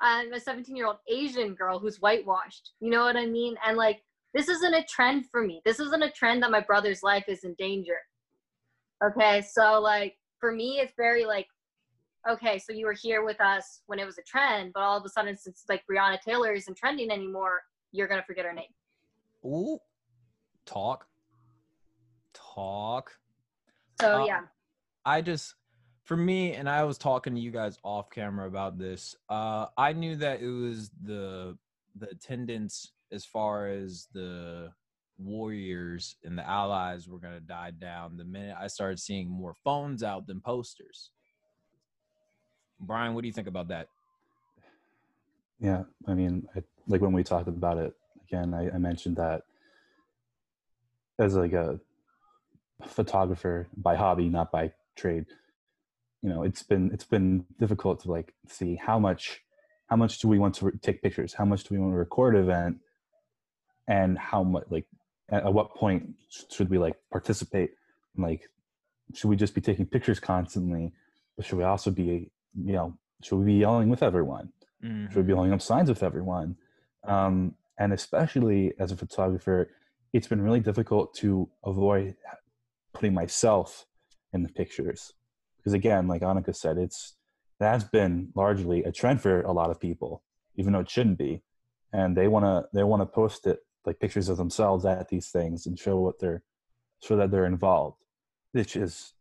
I'm 0.00 0.32
a 0.32 0.40
17 0.40 0.76
year 0.76 0.86
old 0.86 0.98
Asian 1.06 1.54
girl 1.54 1.78
who's 1.78 2.00
whitewashed. 2.00 2.72
You 2.80 2.90
know 2.90 3.04
what 3.04 3.16
I 3.16 3.26
mean? 3.26 3.56
And 3.64 3.76
like, 3.76 4.02
this 4.34 4.48
isn't 4.48 4.74
a 4.74 4.84
trend 4.84 5.26
for 5.30 5.42
me. 5.42 5.60
This 5.64 5.80
isn't 5.80 6.02
a 6.02 6.10
trend 6.10 6.42
that 6.42 6.50
my 6.50 6.60
brother's 6.60 7.02
life 7.02 7.24
is 7.28 7.44
in 7.44 7.54
danger. 7.54 7.98
Okay, 9.04 9.42
so 9.42 9.80
like, 9.80 10.16
for 10.38 10.52
me, 10.52 10.78
it's 10.78 10.94
very 10.96 11.24
like, 11.24 11.46
okay, 12.28 12.58
so 12.58 12.72
you 12.72 12.86
were 12.86 12.94
here 12.94 13.24
with 13.24 13.40
us 13.40 13.82
when 13.86 13.98
it 13.98 14.06
was 14.06 14.18
a 14.18 14.22
trend, 14.22 14.72
but 14.72 14.82
all 14.82 14.96
of 14.96 15.04
a 15.04 15.08
sudden, 15.08 15.36
since 15.36 15.64
like 15.68 15.82
Breonna 15.90 16.20
Taylor 16.20 16.52
isn't 16.52 16.76
trending 16.76 17.10
anymore, 17.10 17.62
you're 17.90 18.08
gonna 18.08 18.22
forget 18.24 18.44
her 18.44 18.52
name. 18.52 18.64
Ooh, 19.44 19.78
talk, 20.66 21.06
talk. 22.32 23.18
So 24.00 24.20
Um, 24.22 24.26
yeah, 24.26 24.40
I 25.04 25.20
just, 25.20 25.54
for 26.04 26.16
me, 26.16 26.54
and 26.54 26.68
I 26.68 26.84
was 26.84 26.96
talking 26.96 27.34
to 27.34 27.40
you 27.40 27.50
guys 27.50 27.76
off 27.82 28.08
camera 28.10 28.46
about 28.46 28.78
this. 28.78 29.16
Uh, 29.28 29.66
I 29.76 29.92
knew 29.92 30.16
that 30.16 30.40
it 30.40 30.48
was 30.50 30.90
the 31.02 31.58
the 31.94 32.08
attendance 32.08 32.92
as 33.12 33.24
far 33.24 33.68
as 33.68 34.08
the 34.12 34.72
warriors 35.18 36.16
and 36.24 36.36
the 36.36 36.48
allies 36.48 37.08
were 37.08 37.18
gonna 37.18 37.40
die 37.40 37.70
down 37.70 38.16
the 38.16 38.24
minute 38.24 38.56
I 38.58 38.66
started 38.66 38.98
seeing 38.98 39.28
more 39.28 39.54
phones 39.62 40.02
out 40.02 40.26
than 40.26 40.40
posters. 40.40 41.10
Brian, 42.80 43.14
what 43.14 43.22
do 43.22 43.28
you 43.28 43.32
think 43.32 43.46
about 43.46 43.68
that? 43.68 43.88
Yeah, 45.60 45.84
I 46.08 46.14
mean, 46.14 46.48
I, 46.56 46.62
like 46.88 47.00
when 47.00 47.12
we 47.12 47.22
talked 47.22 47.46
about 47.46 47.78
it 47.78 47.94
again, 48.26 48.52
I, 48.52 48.70
I 48.70 48.78
mentioned 48.78 49.16
that 49.16 49.42
as 51.18 51.36
like 51.36 51.52
a 51.52 51.78
photographer 52.86 53.68
by 53.76 53.94
hobby, 53.94 54.28
not 54.28 54.50
by 54.50 54.72
trade. 54.96 55.26
You 56.22 56.30
know, 56.30 56.42
it's 56.42 56.62
been 56.62 56.90
it's 56.92 57.04
been 57.04 57.44
difficult 57.60 58.00
to 58.00 58.10
like 58.10 58.34
see 58.48 58.76
how 58.76 58.98
much 58.98 59.42
how 59.86 59.96
much 59.96 60.18
do 60.18 60.28
we 60.28 60.38
want 60.38 60.54
to 60.56 60.66
re- 60.66 60.78
take 60.80 61.02
pictures, 61.02 61.34
how 61.34 61.44
much 61.44 61.64
do 61.64 61.74
we 61.74 61.80
want 61.80 61.92
to 61.92 61.96
record 61.96 62.34
event, 62.34 62.78
and 63.88 64.18
how 64.18 64.42
much 64.42 64.64
like 64.70 64.86
at, 65.30 65.44
at 65.44 65.52
what 65.52 65.74
point 65.74 66.14
should 66.50 66.70
we 66.70 66.78
like 66.78 66.94
participate? 67.10 67.72
Like, 68.16 68.48
should 69.14 69.28
we 69.28 69.36
just 69.36 69.54
be 69.54 69.60
taking 69.60 69.86
pictures 69.86 70.20
constantly, 70.20 70.92
but 71.36 71.46
should 71.46 71.58
we 71.58 71.64
also 71.64 71.90
be 71.90 72.30
you 72.54 72.72
know 72.72 72.96
should 73.22 73.36
we 73.36 73.46
be 73.46 73.54
yelling 73.54 73.88
with 73.88 74.02
everyone? 74.02 74.52
should 75.08 75.16
we 75.18 75.22
be 75.22 75.32
holding 75.32 75.52
up 75.52 75.62
signs 75.62 75.88
with 75.88 76.02
everyone? 76.02 76.56
Um, 77.04 77.54
and 77.78 77.92
especially 77.92 78.74
as 78.78 78.92
a 78.92 78.96
photographer 78.96 79.70
it's 80.12 80.26
been 80.26 80.42
really 80.42 80.60
difficult 80.60 81.14
to 81.14 81.48
avoid 81.64 82.14
putting 82.92 83.14
myself 83.14 83.86
in 84.34 84.42
the 84.42 84.48
pictures. 84.48 85.14
Because 85.56 85.72
again 85.72 86.06
like 86.08 86.22
annika 86.22 86.54
said 86.54 86.78
it's 86.78 87.14
that's 87.58 87.84
been 87.84 88.30
largely 88.34 88.82
a 88.84 88.92
trend 88.92 89.20
for 89.20 89.40
a 89.42 89.52
lot 89.52 89.70
of 89.70 89.80
people 89.80 90.22
even 90.56 90.72
though 90.72 90.80
it 90.80 90.90
shouldn't 90.90 91.18
be. 91.18 91.42
And 91.92 92.16
they 92.16 92.28
want 92.28 92.44
to 92.44 92.68
they 92.72 92.84
want 92.84 93.02
to 93.02 93.06
post 93.06 93.46
it 93.46 93.60
like 93.84 93.98
pictures 93.98 94.28
of 94.28 94.36
themselves 94.36 94.84
at 94.84 95.08
these 95.08 95.28
things 95.28 95.66
and 95.66 95.78
show 95.78 95.98
what 95.98 96.18
they're 96.18 96.42
show 97.02 97.16
that 97.16 97.30
they're 97.30 97.46
involved 97.46 97.96
which 98.52 98.76
is 98.76 99.14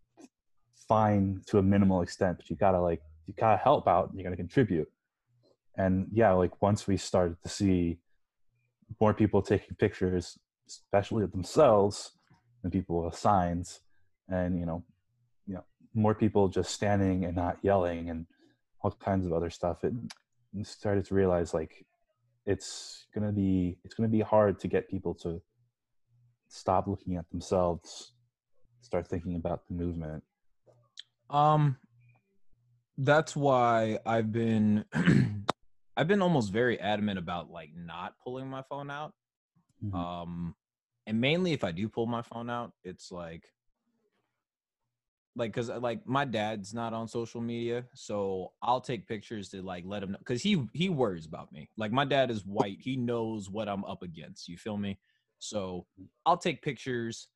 fine 0.87 1.41
to 1.45 1.57
a 1.57 1.63
minimal 1.63 2.01
extent 2.01 2.37
but 2.37 2.49
you 2.49 2.55
gotta 2.55 2.79
like 2.79 3.01
you 3.27 3.33
gotta 3.39 3.57
help 3.57 3.87
out 3.87 4.09
and 4.09 4.17
you 4.17 4.23
gotta 4.23 4.35
contribute. 4.35 4.89
And 5.77 6.07
yeah 6.11 6.31
like 6.33 6.61
once 6.61 6.85
we 6.85 6.97
started 6.97 7.37
to 7.43 7.49
see 7.49 7.97
more 8.99 9.13
people 9.13 9.41
taking 9.41 9.75
pictures 9.75 10.37
especially 10.67 11.23
of 11.23 11.31
themselves 11.31 12.11
and 12.63 12.71
people 12.71 13.03
with 13.03 13.15
signs 13.15 13.79
and 14.29 14.59
you 14.59 14.65
know 14.65 14.83
you 15.47 15.53
know 15.53 15.63
more 15.93 16.13
people 16.13 16.49
just 16.49 16.71
standing 16.71 17.25
and 17.25 17.35
not 17.35 17.57
yelling 17.61 18.09
and 18.09 18.25
all 18.81 18.91
kinds 18.91 19.25
of 19.25 19.33
other 19.33 19.49
stuff 19.49 19.83
it 19.83 19.93
started 20.63 21.05
to 21.05 21.15
realize 21.15 21.53
like 21.53 21.85
it's 22.45 23.05
gonna 23.13 23.31
be 23.31 23.77
it's 23.83 23.93
gonna 23.93 24.09
be 24.09 24.21
hard 24.21 24.59
to 24.59 24.67
get 24.67 24.89
people 24.89 25.13
to 25.13 25.41
stop 26.47 26.87
looking 26.87 27.15
at 27.15 27.29
themselves 27.29 28.13
start 28.81 29.07
thinking 29.07 29.35
about 29.35 29.67
the 29.67 29.73
movement 29.73 30.23
um 31.29 31.77
that's 32.97 33.35
why 33.35 33.97
i've 34.05 34.31
been 34.31 34.83
i've 35.97 36.07
been 36.07 36.21
almost 36.21 36.51
very 36.51 36.79
adamant 36.79 37.17
about 37.19 37.49
like 37.49 37.69
not 37.75 38.15
pulling 38.23 38.47
my 38.49 38.61
phone 38.63 38.89
out 38.89 39.13
Mhm. 39.83 39.95
um 39.95 40.55
and 41.07 41.19
mainly 41.19 41.53
if 41.53 41.63
i 41.63 41.71
do 41.71 41.89
pull 41.89 42.05
my 42.05 42.21
phone 42.21 42.49
out 42.49 42.73
it's 42.83 43.11
like 43.11 43.43
like 45.35 45.51
because 45.51 45.69
uh, 45.69 45.79
like 45.79 46.05
my 46.05 46.25
dad's 46.25 46.73
not 46.73 46.93
on 46.93 47.07
social 47.07 47.39
media 47.41 47.85
so 47.93 48.51
i'll 48.61 48.81
take 48.81 49.07
pictures 49.07 49.49
to 49.49 49.61
like 49.61 49.83
let 49.85 50.03
him 50.03 50.11
know 50.11 50.17
because 50.17 50.41
he 50.41 50.61
he 50.73 50.89
worries 50.89 51.25
about 51.25 51.51
me. 51.51 51.69
Like 51.77 51.91
my 51.91 52.05
dad 52.05 52.29
is 52.31 52.45
white. 52.45 52.77
He 52.79 52.97
knows 52.97 53.49
what 53.49 53.69
i'm 53.69 53.85
up 53.85 54.03
against 54.03 54.47
you 54.47 54.57
feel 54.57 54.77
me? 54.77 54.99
So 55.39 55.85
i'll 56.25 56.37
take 56.37 56.61
pictures 56.61 57.27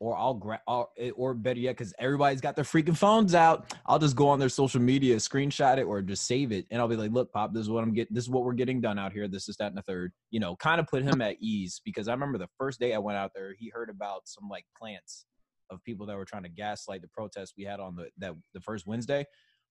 or 0.00 0.16
i'll 0.16 0.34
grab 0.34 0.60
eh, 0.98 1.10
or 1.16 1.34
better 1.34 1.60
yet 1.60 1.76
because 1.76 1.94
everybody's 1.98 2.40
got 2.40 2.56
their 2.56 2.64
freaking 2.64 2.96
phones 2.96 3.34
out 3.34 3.74
i'll 3.86 3.98
just 3.98 4.16
go 4.16 4.28
on 4.28 4.38
their 4.38 4.48
social 4.48 4.80
media 4.80 5.16
screenshot 5.16 5.78
it 5.78 5.84
or 5.84 6.02
just 6.02 6.26
save 6.26 6.52
it 6.52 6.66
and 6.70 6.80
i'll 6.80 6.88
be 6.88 6.96
like 6.96 7.12
look 7.12 7.32
pop 7.32 7.52
this 7.54 7.62
is 7.62 7.70
what 7.70 7.84
i'm 7.84 7.94
getting 7.94 8.12
this 8.12 8.24
is 8.24 8.30
what 8.30 8.44
we're 8.44 8.52
getting 8.52 8.80
done 8.80 8.98
out 8.98 9.12
here 9.12 9.28
this 9.28 9.48
is 9.48 9.56
that 9.56 9.68
and 9.68 9.76
the 9.76 9.82
third 9.82 10.12
you 10.30 10.40
know 10.40 10.56
kind 10.56 10.80
of 10.80 10.86
put 10.88 11.02
him 11.02 11.20
at 11.22 11.36
ease 11.40 11.80
because 11.84 12.08
i 12.08 12.12
remember 12.12 12.38
the 12.38 12.48
first 12.58 12.80
day 12.80 12.92
i 12.92 12.98
went 12.98 13.16
out 13.16 13.30
there 13.34 13.54
he 13.58 13.68
heard 13.68 13.88
about 13.88 14.22
some 14.24 14.48
like 14.48 14.64
plants 14.76 15.26
of 15.70 15.82
people 15.84 16.06
that 16.06 16.16
were 16.16 16.24
trying 16.24 16.42
to 16.42 16.48
gaslight 16.48 17.02
the 17.02 17.08
protest 17.08 17.54
we 17.56 17.64
had 17.64 17.80
on 17.80 17.96
the 17.96 18.08
that 18.18 18.34
the 18.52 18.60
first 18.60 18.86
Wednesday. 18.86 19.24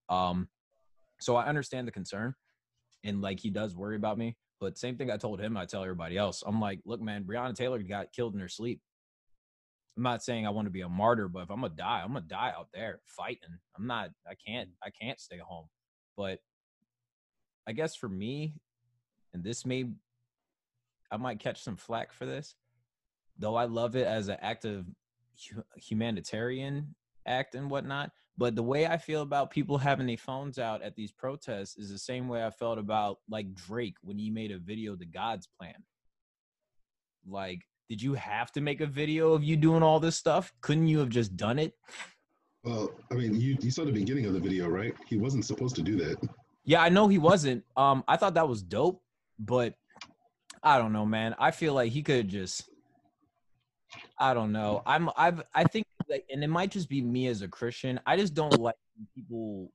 Um, 0.10 0.48
so 1.20 1.36
I 1.36 1.46
understand 1.46 1.88
the 1.88 1.92
concern, 1.92 2.34
and 3.04 3.22
like 3.22 3.40
he 3.40 3.50
does 3.50 3.76
worry 3.76 3.96
about 3.96 4.18
me. 4.18 4.38
But 4.60 4.78
same 4.78 4.98
thing 4.98 5.12
I 5.12 5.18
told 5.18 5.42
him, 5.42 5.58
I 5.58 5.66
tell 5.66 5.84
everybody 5.84 6.18
else. 6.18 6.44
I'm 6.46 6.62
like, 6.62 6.80
look, 6.86 7.02
man, 7.02 7.26
Breonna 7.26 7.54
Taylor 7.54 7.82
got 7.84 8.14
killed 8.14 8.34
in 8.34 8.40
her 8.40 8.48
sleep. 8.48 8.80
I'm 9.98 10.04
not 10.04 10.24
saying 10.24 10.48
I 10.48 10.52
want 10.52 10.66
to 10.66 10.72
be 10.72 10.82
a 10.82 10.90
martyr, 10.90 11.28
but 11.28 11.44
if 11.44 11.52
I'm 11.52 11.62
gonna 11.62 11.74
die, 11.76 12.02
I'm 12.04 12.14
gonna 12.14 12.22
die 12.22 12.54
out 12.58 12.70
there 12.74 13.00
fighting. 13.06 13.60
I'm 13.78 13.86
not. 13.86 14.10
I 14.28 14.34
can't. 14.36 14.70
I 14.84 14.90
can't 14.90 15.20
stay 15.20 15.38
home. 15.38 15.68
But 16.18 16.40
I 17.68 17.74
guess 17.74 17.96
for 17.96 18.10
me, 18.10 18.56
and 19.34 19.44
this 19.44 19.66
may, 19.66 19.86
I 21.12 21.18
might 21.18 21.40
catch 21.40 21.62
some 21.62 21.76
flack 21.76 22.12
for 22.12 22.26
this, 22.26 22.56
though. 23.38 23.56
I 23.56 23.66
love 23.66 23.96
it 23.96 24.08
as 24.08 24.30
an 24.30 24.38
act 24.42 24.66
of 24.66 24.86
humanitarian 25.76 26.96
act 27.26 27.56
and 27.56 27.70
whatnot. 27.70 28.12
But 28.38 28.56
the 28.56 28.64
way 28.64 28.88
I 28.88 28.98
feel 28.98 29.22
about 29.22 29.52
people 29.52 29.78
having 29.78 30.08
their 30.08 30.18
phones 30.18 30.58
out 30.58 30.82
at 30.82 30.96
these 30.96 31.12
protests 31.12 31.78
is 31.78 31.92
the 31.92 32.00
same 32.00 32.28
way 32.28 32.44
I 32.44 32.50
felt 32.50 32.80
about 32.80 33.20
like 33.30 33.54
Drake 33.54 33.96
when 34.02 34.18
he 34.18 34.32
made 34.32 34.52
a 34.52 34.58
video 34.58 34.96
to 34.96 35.06
God's 35.06 35.48
plan. 35.60 35.76
Like, 37.28 37.62
did 37.90 38.02
you 38.02 38.16
have 38.16 38.52
to 38.54 38.62
make 38.62 38.82
a 38.82 38.88
video 38.88 39.34
of 39.34 39.44
you 39.44 39.56
doing 39.56 39.84
all 39.84 40.00
this 40.00 40.18
stuff? 40.18 40.52
Couldn't 40.62 40.88
you 40.88 41.00
have 41.00 41.10
just 41.10 41.38
done 41.38 41.60
it? 41.60 41.74
Well, 42.64 42.92
I 43.12 43.16
mean, 43.16 43.40
you, 43.40 43.58
you 43.62 43.70
saw 43.70 43.86
the 43.86 43.92
beginning 43.92 44.26
of 44.26 44.34
the 44.34 44.40
video, 44.40 44.68
right? 44.68 44.96
He 45.06 45.18
wasn't 45.18 45.46
supposed 45.46 45.76
to 45.76 45.82
do 45.82 45.96
that. 45.98 46.18
Yeah, 46.66 46.82
I 46.82 46.90
know 46.90 47.08
he 47.08 47.18
wasn't. 47.18 47.64
Um, 47.76 48.04
I 48.08 48.18
thought 48.18 48.34
that 48.36 48.48
was 48.48 48.64
dope, 48.64 49.04
but 49.38 49.76
I 50.64 50.78
don't 50.78 50.94
know, 50.94 51.06
man. 51.06 51.36
I 51.38 51.52
feel 51.52 51.74
like 51.74 51.92
he 51.92 52.02
could 52.02 52.30
just 52.30 52.70
I 54.18 54.34
don't 54.34 54.52
know. 54.52 54.82
I'm 54.86 55.10
I've 55.18 55.44
I 55.54 55.64
think 55.64 55.86
like 56.10 56.26
and 56.32 56.44
it 56.44 56.48
might 56.50 56.72
just 56.72 56.90
be 56.90 57.02
me 57.02 57.28
as 57.28 57.42
a 57.42 57.48
Christian. 57.48 58.00
I 58.06 58.18
just 58.18 58.34
don't 58.34 58.60
like 58.60 58.76
when 58.96 59.08
people 59.16 59.72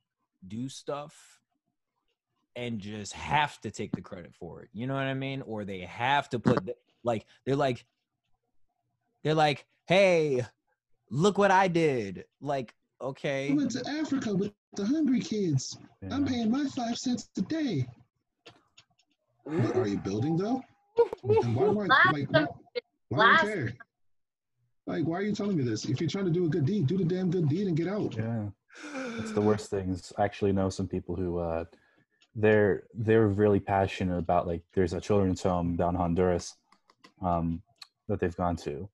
do 0.46 0.68
stuff 0.68 1.14
and 2.56 2.78
just 2.78 3.12
have 3.12 3.60
to 3.60 3.70
take 3.70 3.92
the 3.92 4.00
credit 4.00 4.34
for 4.34 4.62
it. 4.62 4.68
You 4.72 4.86
know 4.86 4.94
what 4.94 5.04
I 5.04 5.14
mean? 5.14 5.42
Or 5.42 5.64
they 5.64 5.80
have 5.80 6.28
to 6.30 6.38
put 6.38 6.64
the, 6.66 6.74
like 7.04 7.26
they're 7.44 7.56
like 7.56 7.84
they're 9.24 9.34
like, 9.34 9.66
"Hey, 9.86 10.44
look 11.10 11.38
what 11.38 11.50
I 11.50 11.68
did." 11.68 12.24
Like, 12.40 12.74
okay. 13.00 13.50
I 13.50 13.54
went 13.54 13.72
to 13.72 13.84
Africa 13.88 14.34
with 14.34 14.52
the 14.76 14.86
hungry 14.86 15.20
kids. 15.20 15.78
I'm 16.10 16.24
paying 16.24 16.50
my 16.50 16.64
five 16.76 16.96
cents 16.96 17.28
a 17.36 17.42
day. 17.42 17.86
What 19.44 19.76
are 19.76 19.86
you 19.88 19.98
building 19.98 20.36
though? 20.36 20.62
And 21.24 21.54
why, 21.56 21.66
why, 21.68 21.86
Last 21.86 22.12
like, 22.12 22.28
sem- 22.34 22.46
why, 23.08 23.18
why 23.18 23.18
do 23.18 23.32
last- 23.32 23.44
you 23.44 23.48
care? 23.54 23.72
Like, 24.88 25.04
why 25.04 25.18
are 25.18 25.22
you 25.22 25.34
telling 25.34 25.58
me 25.58 25.64
this? 25.64 25.84
If 25.84 26.00
you're 26.00 26.08
trying 26.08 26.24
to 26.24 26.30
do 26.30 26.46
a 26.46 26.48
good 26.48 26.64
deed, 26.64 26.86
do 26.86 26.96
the 26.96 27.04
damn 27.04 27.30
good 27.30 27.46
deed 27.48 27.66
and 27.66 27.76
get 27.76 27.88
out. 27.88 28.16
yeah. 28.16 28.46
It's 29.18 29.32
the 29.32 29.40
worst 29.40 29.70
things 29.70 30.12
i 30.18 30.24
actually 30.24 30.52
know 30.52 30.68
some 30.70 30.86
people 30.86 31.16
who 31.16 31.38
uh 31.38 31.64
they're 32.36 32.84
they're 32.94 33.26
really 33.26 33.58
passionate 33.58 34.16
about 34.16 34.46
like 34.46 34.62
there's 34.74 34.92
a 34.92 35.00
children's 35.00 35.42
home 35.42 35.74
down 35.74 35.94
in 35.96 36.00
honduras 36.00 36.54
um 37.20 37.60
that 38.08 38.20
they've 38.20 38.36
gone 38.36 38.56
to. 38.56 38.88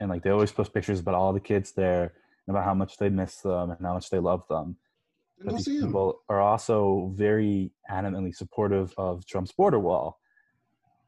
And 0.00 0.10
like 0.10 0.22
they 0.22 0.30
always 0.30 0.52
post 0.52 0.74
pictures 0.74 1.00
about 1.00 1.14
all 1.14 1.32
the 1.32 1.40
kids 1.40 1.72
there 1.72 2.04
and 2.46 2.56
about 2.56 2.64
how 2.64 2.74
much 2.74 2.96
they 2.96 3.08
miss 3.08 3.36
them 3.36 3.70
and 3.70 3.86
how 3.86 3.94
much 3.94 4.10
they 4.10 4.18
love 4.18 4.42
them. 4.48 4.76
And 5.38 5.50
but 5.50 5.56
these 5.56 5.82
people 5.82 6.22
are 6.28 6.40
also 6.40 7.12
very 7.14 7.70
adamantly 7.90 8.34
supportive 8.34 8.92
of 8.98 9.24
Trump's 9.26 9.52
border 9.52 9.78
wall. 9.78 10.18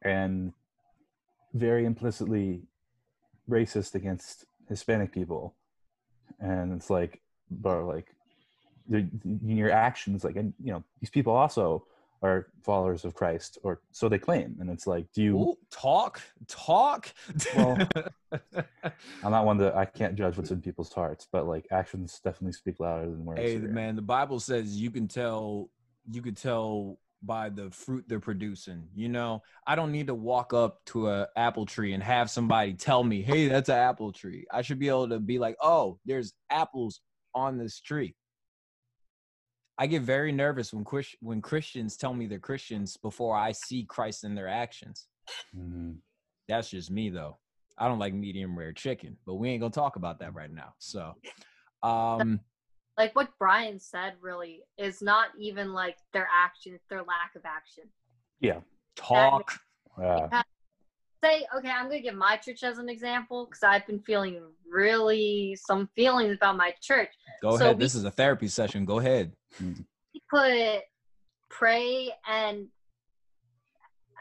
And 0.03 0.53
very 1.55 1.85
implicitly 1.87 2.68
racist 3.49 3.95
against 3.95 4.45
Hispanic 4.69 5.13
people. 5.13 5.55
And 6.41 6.73
it's 6.73 6.91
like, 6.91 7.21
but 7.51 7.85
like, 7.85 8.15
your 9.45 9.71
actions, 9.71 10.25
like, 10.25 10.37
and 10.37 10.55
you 10.63 10.73
know, 10.73 10.83
these 11.01 11.11
people 11.11 11.35
also 11.35 11.85
are 12.23 12.49
followers 12.63 13.05
of 13.05 13.15
Christ, 13.15 13.59
or 13.63 13.81
so 13.93 14.09
they 14.09 14.19
claim. 14.19 14.57
And 14.61 14.71
it's 14.71 14.87
like, 14.87 15.07
do 15.13 15.23
you? 15.23 15.39
Ooh, 15.39 15.59
talk, 15.71 16.21
talk. 16.49 17.13
Well, 17.55 17.79
I'm 19.23 19.31
not 19.31 19.45
one 19.45 19.59
that 19.59 19.77
I 19.77 19.85
can't 19.85 20.15
judge 20.15 20.37
what's 20.37 20.51
in 20.51 20.61
people's 20.61 20.93
hearts, 20.93 21.29
but 21.31 21.47
like 21.47 21.67
actions 21.71 22.21
definitely 22.25 22.53
speak 22.53 22.81
louder 22.81 23.07
than 23.07 23.25
words. 23.25 23.41
Hey, 23.41 23.59
man, 23.59 23.95
the 23.95 24.03
Bible 24.03 24.41
says 24.41 24.81
you 24.81 24.91
can 24.91 25.07
tell 25.07 25.71
you 26.11 26.23
can 26.23 26.35
tell 26.35 26.99
by 27.23 27.49
the 27.49 27.71
fruit 27.71 28.05
they're 28.09 28.21
producing. 28.21 28.89
You 28.95 29.09
know, 29.09 29.43
I 29.67 29.75
don't 29.75 29.93
need 29.93 30.07
to 30.07 30.15
walk 30.15 30.55
up 30.55 30.85
to 30.87 31.09
a 31.09 31.29
apple 31.37 31.67
tree 31.67 31.93
and 31.93 32.03
have 32.03 32.31
somebody 32.31 32.75
tell 32.75 33.03
me, 33.03 33.23
"Hey, 33.23 33.49
that's 33.49 33.69
an 33.69 33.77
apple 33.77 34.13
tree." 34.13 34.47
I 34.53 34.63
should 34.63 34.79
be 34.79 34.89
able 34.89 35.09
to 35.09 35.19
be 35.19 35.39
like, 35.39 35.57
"Oh, 35.61 35.99
there's 36.05 36.35
apples 36.51 37.01
on 37.35 37.59
this 37.59 37.81
tree." 37.81 38.15
I 39.79 39.87
get 39.87 40.03
very 40.03 40.33
nervous 40.33 40.73
when 40.73 40.85
when 41.21 41.41
Christians 41.41 41.97
tell 41.97 42.13
me 42.13 42.27
they're 42.27 42.39
Christians 42.39 42.97
before 42.97 43.37
I 43.37 43.53
see 43.53 43.85
Christ 43.85 44.25
in 44.25 44.35
their 44.35 44.49
actions. 44.49 45.07
Mhm. 45.55 45.99
That's 46.49 46.71
just 46.71 46.91
me 46.91 47.11
though. 47.11 47.39
I 47.77 47.87
don't 47.87 48.01
like 48.01 48.13
medium 48.13 48.59
rare 48.59 48.73
chicken, 48.73 49.17
but 49.25 49.35
we 49.35 49.51
ain't 49.51 49.61
gonna 49.61 49.71
talk 49.71 49.97
about 49.97 50.19
that 50.19 50.35
right 50.35 50.51
now. 50.51 50.75
So, 50.79 51.15
um, 51.83 52.41
like 52.99 53.15
what 53.15 53.29
Brian 53.39 53.79
said 53.79 54.15
really 54.21 54.63
is 54.77 55.01
not 55.01 55.29
even 55.39 55.73
like 55.73 55.97
their 56.13 56.29
action, 56.35 56.75
it's 56.75 56.85
their 56.91 56.99
lack 57.05 57.35
of 57.37 57.43
action. 57.45 57.85
Yeah. 58.41 58.61
talk. 58.97 59.53
Yeah. 59.99 60.43
Say, 61.25 61.47
okay, 61.57 61.71
I'm 61.71 61.87
gonna 61.89 62.01
give 62.01 62.15
my 62.15 62.37
church 62.37 62.63
as 62.65 62.79
an 62.79 62.89
example 62.89 63.47
because 63.47 63.63
I've 63.63 63.87
been 63.87 64.01
feeling 64.01 64.41
really 64.69 65.57
some 65.67 65.89
feelings 65.97 66.37
about 66.37 66.57
my 66.57 66.73
church. 66.83 67.09
Go 67.43 67.57
So 67.57 67.65
ahead. 67.65 67.77
we- 67.77 67.85
This 67.85 67.95
is 67.95 68.05
a 68.05 68.11
therapy 68.11 68.49
session. 68.49 68.85
Go 68.85 68.99
ahead. 68.99 69.33
Mm. 69.63 69.85
We 70.15 70.23
put 70.31 70.83
pray 71.49 72.13
and 72.29 72.67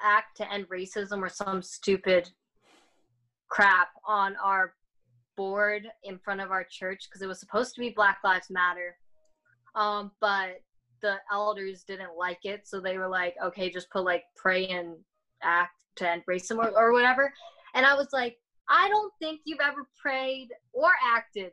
act 0.03 0.37
to 0.37 0.51
end 0.51 0.67
racism 0.69 1.19
or 1.19 1.29
some 1.29 1.61
stupid 1.61 2.29
crap 3.49 3.89
on 4.05 4.35
our 4.37 4.73
board 5.38 5.88
in 6.04 6.19
front 6.19 6.41
of 6.41 6.52
our 6.52 6.65
church 6.69 7.08
because 7.08 7.21
it 7.21 7.28
was 7.28 7.39
supposed 7.39 7.73
to 7.76 7.80
be 7.80 7.91
Black 7.91 8.17
Lives 8.23 8.50
Matter. 8.50 8.97
Um, 9.76 10.12
but 10.19 10.62
the 11.02 11.15
elders 11.32 11.84
didn't 11.84 12.17
like 12.17 12.39
it, 12.43 12.67
so 12.67 12.82
they 12.82 12.97
were 12.97 13.08
like, 13.08 13.36
okay, 13.43 13.69
just 13.69 13.89
put 13.91 14.04
like 14.04 14.23
pray 14.36 14.67
and 14.67 14.95
act 15.43 15.84
to 15.97 16.10
end 16.10 16.23
racism 16.30 16.58
or, 16.58 16.71
or 16.78 16.91
whatever. 16.91 17.32
And 17.76 17.86
I 17.86 17.93
was 17.93 18.08
like, 18.12 18.38
I 18.69 18.89
don't 18.89 19.13
think 19.19 19.41
you've 19.45 19.60
ever 19.63 19.88
prayed 20.02 20.50
or 20.73 20.89
acted 21.15 21.52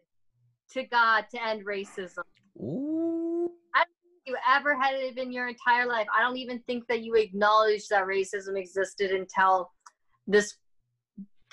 to 0.73 0.85
God 0.85 1.27
to 1.33 1.47
end 1.47 1.65
racism. 1.65 2.25
Ooh. 2.57 3.51
I 3.75 3.85
don't 3.85 3.89
think 4.03 4.23
you 4.27 4.37
ever 4.49 4.75
had 4.75 4.95
it 4.95 5.19
in 5.19 5.33
your 5.33 5.49
entire 5.49 5.87
life. 5.87 6.07
I 6.17 6.23
don't 6.23 6.39
even 6.39 6.61
think 6.61 6.87
that 6.89 7.03
you 7.03 7.15
acknowledged 7.15 7.91
that 7.91 8.07
racism 8.07 8.59
existed 8.59 9.11
until 9.11 9.71
this 10.27 10.55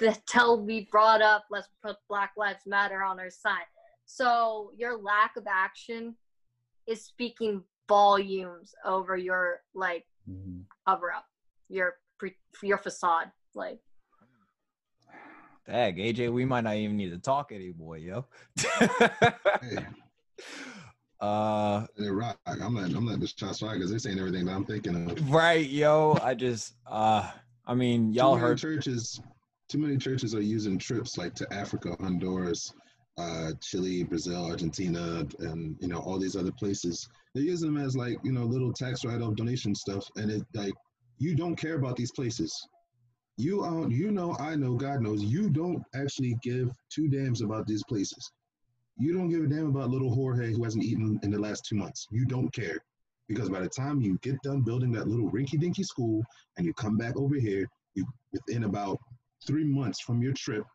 until 0.02 0.60
we 0.64 0.88
brought 0.92 1.22
up 1.22 1.46
let's 1.52 1.68
put 1.84 1.96
Black 2.10 2.32
Lives 2.38 2.64
Matter 2.66 3.04
on 3.04 3.20
our 3.20 3.30
sign. 3.30 3.62
So 4.06 4.72
your 4.78 4.98
lack 4.98 5.36
of 5.38 5.46
action 5.48 6.16
is 6.88 7.04
speaking 7.06 7.64
volumes 7.88 8.74
over 8.86 9.16
your 9.18 9.62
like 9.74 10.06
Mhm. 10.30 10.64
cover 10.88 11.12
up, 11.12 11.26
your 11.70 11.96
pre- 12.18 12.38
your 12.62 12.78
facade. 12.78 13.32
Like 13.54 13.80
Dang, 15.68 15.96
AJ, 15.98 16.32
we 16.34 16.44
might 16.46 16.62
not 16.64 16.76
even 16.76 16.98
need 16.98 17.12
to 17.12 17.20
talk 17.20 17.52
anymore, 17.52 17.98
yo. 17.98 18.26
Hey, 19.62 19.86
uh, 21.20 21.86
they 21.98 22.10
rock. 22.10 22.40
I'm 22.48 22.74
not. 22.74 22.86
I'm 22.96 23.06
not 23.06 23.20
the 23.20 23.28
shots 23.28 23.60
fired 23.60 23.76
because 23.76 23.92
they're 23.92 24.00
saying 24.00 24.18
everything 24.18 24.46
that 24.46 24.54
I'm 24.54 24.66
thinking 24.66 25.12
of. 25.12 25.30
right, 25.32 25.68
yo. 25.70 26.18
I 26.22 26.34
just, 26.34 26.74
uh, 26.88 27.30
I 27.68 27.76
mean, 27.76 28.12
y'all 28.12 28.32
too 28.34 28.38
many 28.42 28.48
heard. 28.50 28.58
churches. 28.58 29.22
Too 29.72 29.78
many 29.78 29.96
churches 29.96 30.36
are 30.36 30.42
using 30.42 30.78
trips 30.78 31.18
like 31.18 31.34
to 31.36 31.48
Africa, 31.54 31.96
Honduras, 32.02 32.74
uh, 33.18 33.52
Chile, 33.62 34.04
Brazil, 34.04 34.44
Argentina, 34.44 35.26
and 35.40 35.78
you 35.80 35.88
know 35.88 36.00
all 36.00 36.20
these 36.20 36.36
other 36.36 36.52
places. 36.52 37.08
They're 37.34 37.46
using 37.46 37.74
them 37.74 37.82
as 37.82 37.96
like 37.96 38.18
you 38.22 38.34
know 38.34 38.44
little 38.44 38.74
tax 38.74 39.06
write-off 39.06 39.36
donation 39.36 39.74
stuff, 39.74 40.06
and 40.18 40.30
it 40.30 40.44
like 40.54 40.74
you 41.20 41.36
don't 41.36 41.56
care 41.56 41.76
about 41.76 41.96
these 41.96 42.12
places. 42.12 42.54
You 43.38 43.64
um, 43.64 43.90
you 43.90 44.12
know, 44.12 44.36
I 44.42 44.58
know, 44.58 44.76
God 44.76 45.02
knows, 45.02 45.24
you 45.24 45.50
don't 45.50 45.82
actually 45.96 46.36
give 46.44 46.70
two 46.94 47.08
damns 47.08 47.42
about 47.42 47.66
these 47.66 47.84
places. 47.88 48.30
You 48.98 49.14
don't 49.14 49.30
give 49.30 49.46
a 49.46 49.48
damn 49.48 49.68
about 49.68 49.90
little 49.90 50.14
Jorge 50.14 50.52
who 50.52 50.66
hasn't 50.66 50.84
eaten 50.84 51.18
in 51.24 51.32
the 51.32 51.40
last 51.40 51.66
two 51.66 51.78
months. 51.78 52.08
You 52.12 52.26
don't 52.26 52.54
care. 52.54 52.80
Because 53.30 53.48
by 53.48 53.62
the 53.62 53.70
time 53.70 54.02
you 54.02 54.20
get 54.22 54.36
done 54.42 54.64
building 54.64 54.92
that 54.92 55.08
little 55.08 55.32
rinky 55.32 55.58
dinky 55.58 55.84
school 55.84 56.22
and 56.58 56.66
you 56.66 56.74
come 56.74 56.98
back 56.98 57.16
over 57.16 57.36
here, 57.36 57.70
you 57.96 58.06
within 58.34 58.66
about 58.66 59.00
three 59.46 59.64
months 59.64 60.00
from 60.00 60.22
your 60.22 60.34
trip, 60.34 60.66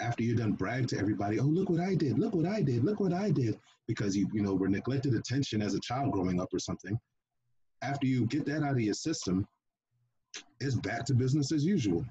after 0.00 0.22
you're 0.22 0.36
done 0.36 0.52
brag 0.52 0.88
to 0.88 0.98
everybody, 0.98 1.38
oh 1.38 1.44
look 1.44 1.70
what 1.70 1.80
I 1.80 1.94
did, 1.94 2.18
look 2.18 2.34
what 2.34 2.46
I 2.46 2.62
did, 2.62 2.84
look 2.84 3.00
what 3.00 3.12
I 3.12 3.30
did, 3.30 3.58
because 3.86 4.16
you 4.16 4.28
you 4.32 4.42
know 4.42 4.54
were 4.54 4.68
neglected 4.68 5.14
attention 5.14 5.62
as 5.62 5.74
a 5.74 5.80
child 5.80 6.12
growing 6.12 6.40
up 6.40 6.52
or 6.52 6.58
something. 6.58 6.98
After 7.82 8.06
you 8.06 8.26
get 8.26 8.44
that 8.46 8.62
out 8.62 8.72
of 8.72 8.80
your 8.80 8.94
system, 8.94 9.46
it's 10.60 10.74
back 10.74 11.04
to 11.06 11.14
business 11.14 11.52
as 11.52 11.64
usual. 11.64 12.04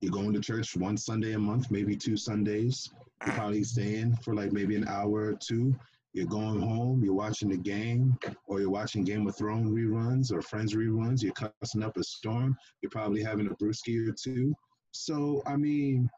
You're 0.00 0.12
going 0.12 0.32
to 0.32 0.40
church 0.40 0.76
one 0.76 0.96
Sunday 0.96 1.32
a 1.32 1.38
month, 1.38 1.70
maybe 1.70 1.96
two 1.96 2.16
Sundays. 2.16 2.90
You're 3.26 3.34
probably 3.34 3.64
staying 3.64 4.16
for 4.16 4.34
like 4.34 4.52
maybe 4.52 4.76
an 4.76 4.86
hour 4.86 5.30
or 5.30 5.34
two. 5.34 5.74
You're 6.12 6.26
going 6.26 6.60
home, 6.60 7.04
you're 7.04 7.14
watching 7.14 7.48
the 7.48 7.56
game, 7.56 8.16
or 8.46 8.60
you're 8.60 8.70
watching 8.70 9.04
Game 9.04 9.26
of 9.26 9.36
Thrones 9.36 9.70
reruns 9.70 10.32
or 10.32 10.40
Friends 10.40 10.74
reruns. 10.74 11.22
You're 11.22 11.32
cussing 11.32 11.82
up 11.82 11.96
a 11.96 12.02
storm. 12.02 12.56
You're 12.80 12.90
probably 12.90 13.22
having 13.22 13.46
a 13.46 13.54
brewski 13.54 14.08
or 14.08 14.12
two. 14.12 14.54
So, 14.98 15.42
I 15.46 15.54
mean, 15.56 16.10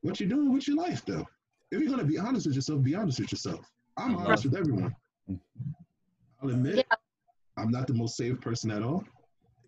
what 0.00 0.18
you 0.18 0.26
doing 0.26 0.50
with 0.50 0.66
your 0.66 0.78
life, 0.78 1.04
though? 1.04 1.26
If 1.70 1.80
you're 1.82 1.90
gonna 1.90 2.04
be 2.04 2.18
honest 2.18 2.46
with 2.46 2.54
yourself, 2.56 2.82
be 2.82 2.94
honest 2.94 3.20
with 3.20 3.30
yourself. 3.30 3.70
I'm 3.98 4.16
honest 4.16 4.44
with 4.46 4.54
everyone. 4.56 4.96
I'll 6.42 6.48
admit, 6.48 6.76
Yeah. 6.76 6.96
I'm 7.58 7.70
not 7.70 7.86
the 7.86 7.92
most 7.92 8.16
saved 8.16 8.40
person 8.40 8.70
at 8.70 8.82
all. 8.82 9.04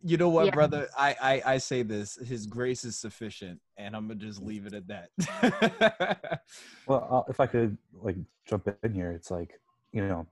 You 0.02 0.16
know 0.16 0.30
what, 0.30 0.46
Yeah. 0.46 0.52
brother? 0.52 0.88
I, 0.96 1.16
I 1.20 1.54
I 1.54 1.58
say 1.58 1.82
this. 1.82 2.16
His 2.16 2.46
grace 2.46 2.84
is 2.84 2.96
sufficient, 2.96 3.60
and 3.76 3.94
I'm 3.94 4.08
gonna 4.08 4.20
just 4.20 4.40
leave 4.40 4.64
it 4.66 4.72
at 4.72 4.86
that. 4.88 6.40
Well, 6.86 7.06
uh, 7.10 7.30
if 7.30 7.40
I 7.40 7.46
could 7.46 7.76
like 7.92 8.16
jump 8.46 8.68
in 8.82 8.92
here, 8.94 9.10
it's 9.12 9.30
like 9.30 9.60
you 9.92 10.06
know, 10.08 10.26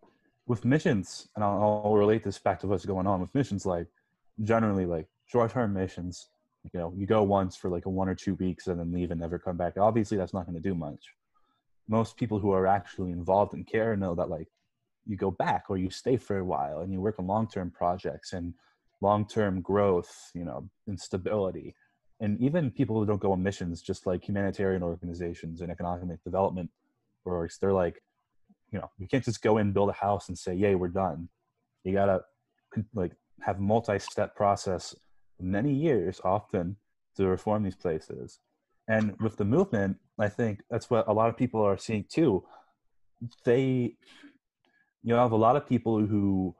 with 0.46 0.64
missions, 0.64 1.28
and 1.34 1.44
I'll, 1.44 1.82
I'll 1.84 1.94
relate 1.96 2.24
this 2.24 2.38
back 2.38 2.60
to 2.60 2.66
what's 2.68 2.86
going 2.86 3.06
on 3.06 3.20
with 3.20 3.34
missions. 3.34 3.66
Like 3.66 3.88
generally, 4.42 4.86
like 4.86 5.08
short-term 5.26 5.74
missions, 5.74 6.28
you 6.72 6.80
know, 6.80 6.92
you 6.96 7.06
go 7.06 7.22
once 7.22 7.56
for 7.56 7.68
like 7.68 7.86
a 7.86 7.90
one 7.90 8.08
or 8.08 8.14
two 8.14 8.34
weeks 8.34 8.66
and 8.66 8.80
then 8.80 8.92
leave 8.92 9.10
and 9.10 9.20
never 9.20 9.38
come 9.38 9.56
back. 9.56 9.76
Obviously, 9.76 10.16
that's 10.16 10.34
not 10.34 10.46
going 10.46 10.60
to 10.60 10.68
do 10.68 10.74
much. 10.74 11.04
Most 11.88 12.16
people 12.16 12.38
who 12.38 12.50
are 12.52 12.66
actually 12.66 13.10
involved 13.10 13.54
in 13.54 13.64
care 13.64 13.96
know 13.96 14.14
that 14.14 14.30
like 14.30 14.48
you 15.06 15.16
go 15.16 15.30
back 15.30 15.64
or 15.68 15.76
you 15.76 15.90
stay 15.90 16.16
for 16.16 16.38
a 16.38 16.44
while 16.44 16.80
and 16.80 16.92
you 16.92 17.00
work 17.00 17.18
on 17.18 17.26
long-term 17.26 17.70
projects 17.70 18.32
and 18.32 18.54
long-term 19.02 19.60
growth, 19.60 20.30
you 20.34 20.44
know, 20.44 20.68
and 20.86 20.98
stability. 20.98 21.74
And 22.20 22.40
even 22.40 22.70
people 22.70 22.98
who 22.98 23.04
don't 23.04 23.20
go 23.20 23.32
on 23.32 23.42
missions, 23.42 23.82
just 23.82 24.06
like 24.06 24.26
humanitarian 24.26 24.82
organizations 24.82 25.60
and 25.60 25.70
economic 25.70 26.24
development 26.24 26.70
orgs, 27.26 27.58
they're 27.58 27.72
like, 27.72 28.00
you 28.72 28.78
know, 28.78 28.90
you 28.98 29.06
can't 29.06 29.24
just 29.24 29.42
go 29.42 29.58
in, 29.58 29.72
build 29.72 29.90
a 29.90 29.92
house, 29.92 30.28
and 30.28 30.38
say, 30.38 30.54
"Yay, 30.54 30.74
we're 30.74 30.88
done." 30.88 31.28
You 31.84 31.92
gotta 31.92 32.22
like 32.94 33.12
have 33.40 33.60
multi-step 33.60 34.34
process, 34.34 34.94
many 35.40 35.72
years 35.72 36.20
often, 36.24 36.76
to 37.16 37.26
reform 37.26 37.62
these 37.62 37.76
places. 37.76 38.40
And 38.88 39.18
with 39.20 39.36
the 39.36 39.44
movement, 39.44 39.98
I 40.18 40.28
think 40.28 40.62
that's 40.70 40.90
what 40.90 41.08
a 41.08 41.12
lot 41.12 41.28
of 41.28 41.36
people 41.36 41.62
are 41.62 41.78
seeing 41.78 42.04
too. 42.08 42.44
They, 43.44 43.96
you 45.02 45.14
know, 45.14 45.16
have 45.16 45.32
a 45.32 45.36
lot 45.36 45.56
of 45.56 45.68
people 45.68 46.04
who 46.04 46.54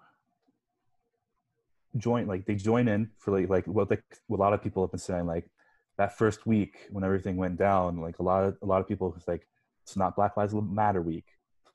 join 1.97 2.27
like 2.27 2.45
they 2.47 2.55
join 2.55 2.89
in 2.89 3.11
for 3.19 3.39
like 3.39 3.49
like 3.49 3.67
what 3.67 3.89
they, 3.89 3.99
what 4.27 4.39
a 4.39 4.43
lot 4.43 4.53
of 4.53 4.63
people 4.63 4.83
have 4.83 4.91
been 4.91 4.99
saying 4.99 5.27
like 5.27 5.49
that 5.97 6.17
first 6.19 6.45
week 6.47 6.89
when 6.91 7.05
everything 7.05 7.37
went 7.37 7.57
down 7.57 8.01
like 8.01 8.19
a 8.19 8.23
lot 8.23 8.45
of 8.45 8.57
a 8.63 8.67
lot 8.67 8.81
of 8.81 8.89
people 8.89 9.11
was 9.11 9.29
like 9.29 9.47
it's 9.85 9.97
not 9.97 10.17
black 10.17 10.37
lives 10.37 10.53
matter 10.55 11.01
week 11.01 11.27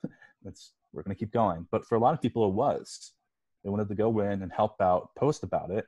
it's 0.45 0.73
we're 0.91 1.03
going 1.03 1.15
to 1.15 1.19
keep 1.19 1.31
going 1.31 1.65
but 1.71 1.85
for 1.85 1.95
a 1.95 1.99
lot 1.99 2.13
of 2.13 2.21
people 2.21 2.49
it 2.49 2.53
was 2.53 3.13
they 3.63 3.69
wanted 3.69 3.87
to 3.87 3.95
go 3.95 4.19
in 4.19 4.41
and 4.41 4.51
help 4.51 4.81
out 4.81 5.15
post 5.15 5.43
about 5.43 5.71
it 5.71 5.85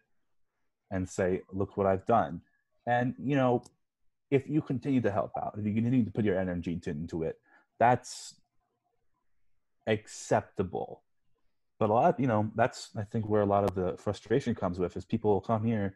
and 0.92 1.08
say 1.10 1.42
look 1.52 1.78
what 1.78 1.88
i've 1.88 2.06
done. 2.06 2.42
And 2.86 3.16
you 3.18 3.36
know 3.36 3.64
if 4.30 4.48
you 4.48 4.62
continue 4.62 5.02
to 5.02 5.12
help 5.12 5.32
out 5.38 5.56
if 5.58 5.66
you 5.66 5.74
continue 5.74 6.06
to 6.06 6.12
put 6.12 6.26
your 6.26 6.40
energy 6.40 6.78
to, 6.78 6.90
into 6.90 7.24
it 7.24 7.38
that's 7.80 8.36
acceptable. 9.88 11.02
But 11.80 11.90
a 11.90 11.94
lot 11.94 12.14
of, 12.14 12.20
you 12.20 12.28
know 12.28 12.52
that's 12.56 12.90
i 12.96 13.04
think 13.04 13.28
where 13.28 13.42
a 13.42 13.46
lot 13.46 13.64
of 13.64 13.74
the 13.74 13.96
frustration 13.98 14.54
comes 14.54 14.78
with 14.78 14.96
is 14.96 15.04
people 15.04 15.32
will 15.32 15.42
come 15.42 15.64
here 15.64 15.96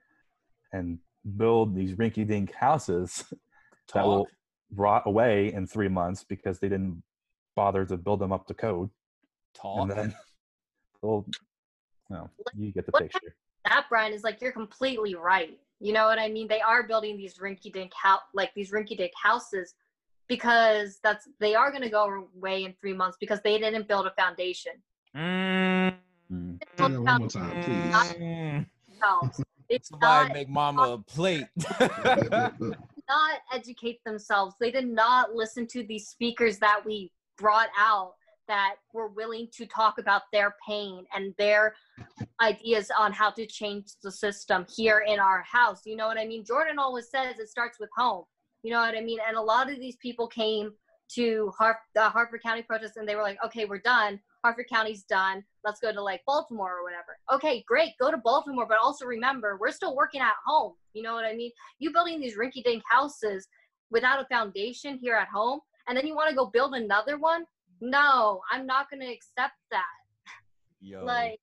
and 0.73 0.97
build 1.37 1.75
these 1.75 1.93
rinky-dink 1.93 2.53
houses 2.53 3.23
that 3.93 4.03
will 4.03 4.27
rot 4.75 5.03
away 5.05 5.53
in 5.53 5.67
three 5.67 5.87
months 5.87 6.23
because 6.23 6.57
they 6.59 6.69
didn't 6.69 7.03
bother 7.55 7.85
to 7.85 7.97
build 7.97 8.19
them 8.19 8.33
up 8.33 8.47
to 8.47 8.53
code. 8.53 8.89
Talk. 9.53 9.81
and 9.81 9.91
then 9.91 10.15
well 11.03 11.25
no 12.09 12.29
you 12.55 12.71
get 12.71 12.85
the 12.87 12.91
What 12.91 13.03
picture 13.03 13.35
that, 13.65 13.85
Brian, 13.89 14.13
is 14.13 14.23
like 14.23 14.41
you're 14.41 14.51
completely 14.51 15.15
right. 15.15 15.57
You 15.79 15.93
know 15.93 16.05
what 16.05 16.19
I 16.19 16.29
mean? 16.29 16.47
They 16.47 16.61
are 16.61 16.83
building 16.83 17.17
these 17.17 17.35
rinky-dink 17.35 17.91
house, 17.93 18.21
like 18.33 18.53
these 18.55 18.71
rinky-dink 18.71 19.11
houses, 19.21 19.75
because 20.27 20.99
that's 21.03 21.27
they 21.39 21.53
are 21.53 21.69
going 21.69 21.83
to 21.83 21.89
go 21.89 22.25
away 22.37 22.63
in 22.63 22.73
three 22.79 22.93
months 22.93 23.17
because 23.19 23.41
they 23.43 23.57
didn't 23.59 23.87
build 23.87 24.07
a 24.07 24.11
foundation. 24.11 24.73
Mm, 25.15 25.95
Mm. 26.31 26.59
They 26.59 26.65
Say 26.65 26.71
built 26.77 26.91
that 26.91 26.97
a 26.97 27.01
one 27.01 27.19
more 27.19 27.29
time, 27.29 27.63
please. 27.63 28.57
themselves. 28.89 29.43
Somebody 29.81 30.27
not, 30.27 30.33
make 30.33 30.49
mama 30.49 30.81
a 30.93 30.97
plate. 30.99 31.47
not 33.09 33.39
educate 33.51 34.03
themselves. 34.03 34.55
They 34.59 34.71
did 34.71 34.87
not 34.87 35.33
listen 35.33 35.67
to 35.67 35.83
these 35.83 36.07
speakers 36.07 36.59
that 36.59 36.81
we 36.85 37.11
brought 37.37 37.69
out 37.77 38.13
that 38.47 38.75
were 38.93 39.07
willing 39.07 39.47
to 39.55 39.65
talk 39.65 39.97
about 39.97 40.23
their 40.31 40.55
pain 40.67 41.05
and 41.15 41.33
their 41.37 41.75
ideas 42.41 42.91
on 42.97 43.11
how 43.11 43.29
to 43.31 43.45
change 43.45 43.85
the 44.03 44.11
system 44.11 44.65
here 44.75 45.03
in 45.07 45.19
our 45.19 45.43
house. 45.43 45.81
You 45.85 45.95
know 45.95 46.07
what 46.07 46.17
I 46.17 46.25
mean? 46.25 46.45
Jordan 46.45 46.79
always 46.79 47.09
says 47.09 47.39
it 47.39 47.49
starts 47.49 47.79
with 47.79 47.89
home. 47.95 48.23
You 48.63 48.71
know 48.71 48.79
what 48.79 48.95
I 48.95 49.01
mean? 49.01 49.19
And 49.27 49.37
a 49.37 49.41
lot 49.41 49.71
of 49.71 49.79
these 49.79 49.97
people 49.97 50.27
came 50.27 50.71
to 51.13 51.51
Har- 51.57 51.81
the 51.93 52.09
Harford 52.09 52.41
County 52.41 52.63
protest 52.63 52.97
and 52.97 53.07
they 53.07 53.15
were 53.15 53.21
like, 53.21 53.37
okay, 53.45 53.65
we're 53.65 53.79
done. 53.79 54.19
Harford 54.43 54.65
County's 54.71 55.03
done. 55.03 55.43
Let's 55.63 55.79
go 55.79 55.91
to 55.91 56.01
like 56.01 56.21
Baltimore 56.25 56.77
or 56.79 56.83
whatever. 56.83 57.17
Okay, 57.33 57.63
great. 57.67 57.91
Go 57.99 58.11
to 58.11 58.17
Baltimore, 58.17 58.65
but 58.67 58.77
also 58.81 59.05
remember, 59.05 59.57
we're 59.59 59.71
still 59.71 59.95
working 59.95 60.21
at 60.21 60.33
home. 60.45 60.73
You 60.93 61.03
know 61.03 61.13
what 61.13 61.25
I 61.25 61.35
mean? 61.35 61.51
You 61.79 61.91
building 61.91 62.19
these 62.19 62.37
rinky 62.37 62.63
dink 62.63 62.83
houses 62.89 63.47
without 63.91 64.21
a 64.21 64.25
foundation 64.25 64.97
here 64.97 65.15
at 65.15 65.27
home, 65.27 65.59
and 65.87 65.97
then 65.97 66.07
you 66.07 66.15
want 66.15 66.29
to 66.29 66.35
go 66.35 66.47
build 66.47 66.73
another 66.73 67.17
one? 67.17 67.45
No, 67.81 68.41
I'm 68.51 68.65
not 68.65 68.89
going 68.89 69.01
to 69.01 69.11
accept 69.11 69.55
that. 69.71 69.83
Yo, 70.81 71.03
Like, 71.03 71.39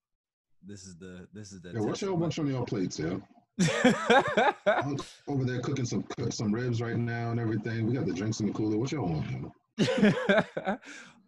this 0.65 0.85
is 0.85 0.97
the 0.97 1.27
this 1.33 1.53
is 1.53 1.61
the. 1.61 1.73
Yeah, 1.73 1.81
what's 1.81 2.01
your 2.01 2.17
bunch 2.17 2.39
on 2.39 2.47
your 2.47 2.65
plates, 2.65 2.99
yeah? 2.99 3.17
testament. 3.59 4.57
I'm 4.67 4.97
over 5.29 5.45
there 5.45 5.61
cooking 5.61 5.85
some 5.85 6.03
cook 6.05 6.33
some 6.33 6.53
ribs 6.53 6.81
right 6.81 6.97
now 6.97 7.31
and 7.31 7.41
everything. 7.41 7.87
We 7.87 7.95
got 7.95 8.07
the 8.07 8.13
drinks 8.13 8.41
in 8.41 8.47
the 8.47 8.53
cooler. 8.53 8.77
What 8.77 8.93
y'all 8.93 9.09
want? 9.09 9.31
man? 9.31 9.53